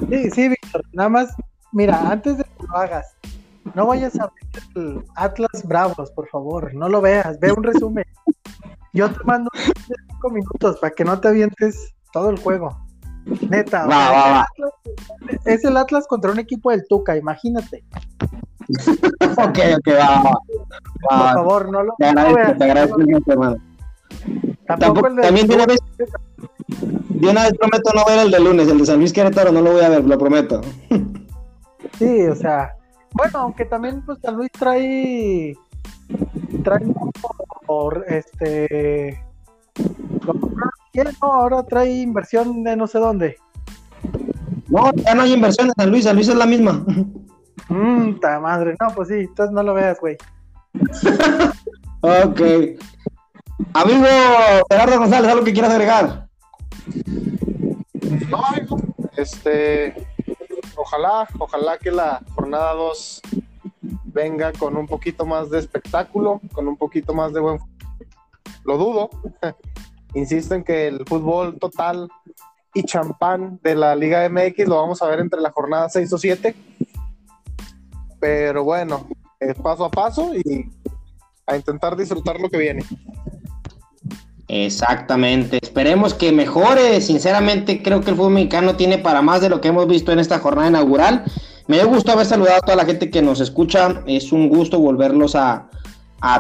[0.10, 1.34] sí, sí, Víctor, nada más,
[1.72, 3.15] mira, antes de que lo hagas,
[3.74, 8.06] no vayas a ver el Atlas Bravos, por favor, no lo veas, ve un resumen.
[8.94, 9.50] Yo te mando
[9.88, 12.78] cinco minutos para que no te avientes todo el juego.
[13.50, 14.46] Neta,
[15.46, 17.84] es, el Atlas, contra un equipo del Tuca, imagínate.
[19.22, 20.32] ok, ok, va,
[21.02, 23.58] Por favor, no lo Te agradezco, te agradezco hermano.
[24.68, 25.80] Tampoco, el de también de una vez,
[27.10, 29.62] de una vez prometo no ver el de lunes, el de San Luis Querétaro no
[29.62, 30.62] lo voy a ver, lo prometo.
[31.98, 32.76] sí, o sea,
[33.16, 35.56] bueno, aunque también pues San Luis trae
[36.64, 36.86] trae
[38.08, 39.24] este
[41.22, 43.38] no, ahora trae inversión de no sé dónde.
[44.68, 46.86] No, ya no hay inversión en San Luis, San Luis es la misma.
[47.70, 50.18] Mmm, ta madre, no, pues sí, entonces no lo veas, güey.
[52.02, 52.42] ok.
[53.74, 54.06] Amigo
[54.70, 56.28] Gerardo González, ¿algo que quieras agregar?
[58.30, 58.78] No, amigo,
[59.16, 60.08] este
[60.76, 63.22] ojalá, ojalá que la jornada 2
[64.04, 67.58] venga con un poquito más de espectáculo, con un poquito más de buen
[68.64, 69.10] Lo dudo.
[70.14, 72.08] Insisto en que el fútbol total
[72.76, 76.18] y champán de la Liga MX lo vamos a ver entre la jornada 6 o
[76.20, 76.56] 7.
[78.20, 79.08] Pero bueno,
[79.64, 80.70] paso a paso y
[81.48, 82.84] a intentar disfrutar lo que viene.
[84.48, 87.02] Exactamente, esperemos que mejore.
[87.02, 90.20] Sinceramente, creo que el fútbol mexicano tiene para más de lo que hemos visto en
[90.20, 91.26] esta jornada inaugural.
[91.68, 94.04] Me dio gusto haber saludado a toda la gente que nos escucha.
[94.06, 95.70] Es un gusto volverlos a,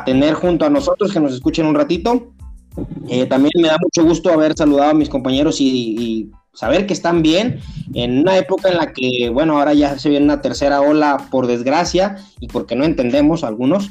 [0.05, 2.31] tener junto a nosotros, que nos escuchen un ratito.
[3.07, 7.21] Eh, también me da mucho gusto haber saludado a mis compañeros y, saber que están
[7.21, 7.59] bien
[7.93, 11.47] en una época en la que, bueno, ahora ya se viene una tercera ola, por
[11.47, 13.89] desgracia, y porque no entendemos algunos.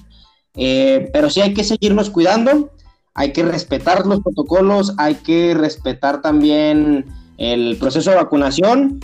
[0.56, 2.70] Eh, pero sí hay que seguirnos cuidando
[3.14, 7.06] hay que respetar los protocolos, hay que respetar también
[7.38, 9.00] el proceso de vacunación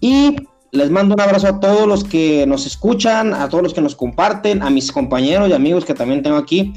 [0.00, 0.36] y
[0.72, 3.96] les mando un abrazo a todos los que nos escuchan, a todos los que nos
[3.96, 6.74] comparten, a mis compañeros y amigos que también tengo aquí,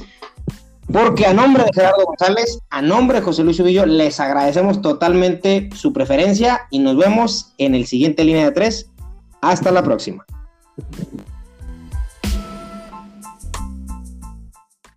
[0.92, 5.70] porque a nombre de Gerardo González, a nombre de José Luis Ubillo, les agradecemos totalmente
[5.76, 8.90] su preferencia y nos vemos en el siguiente línea de tres.
[9.42, 10.26] Hasta la próxima.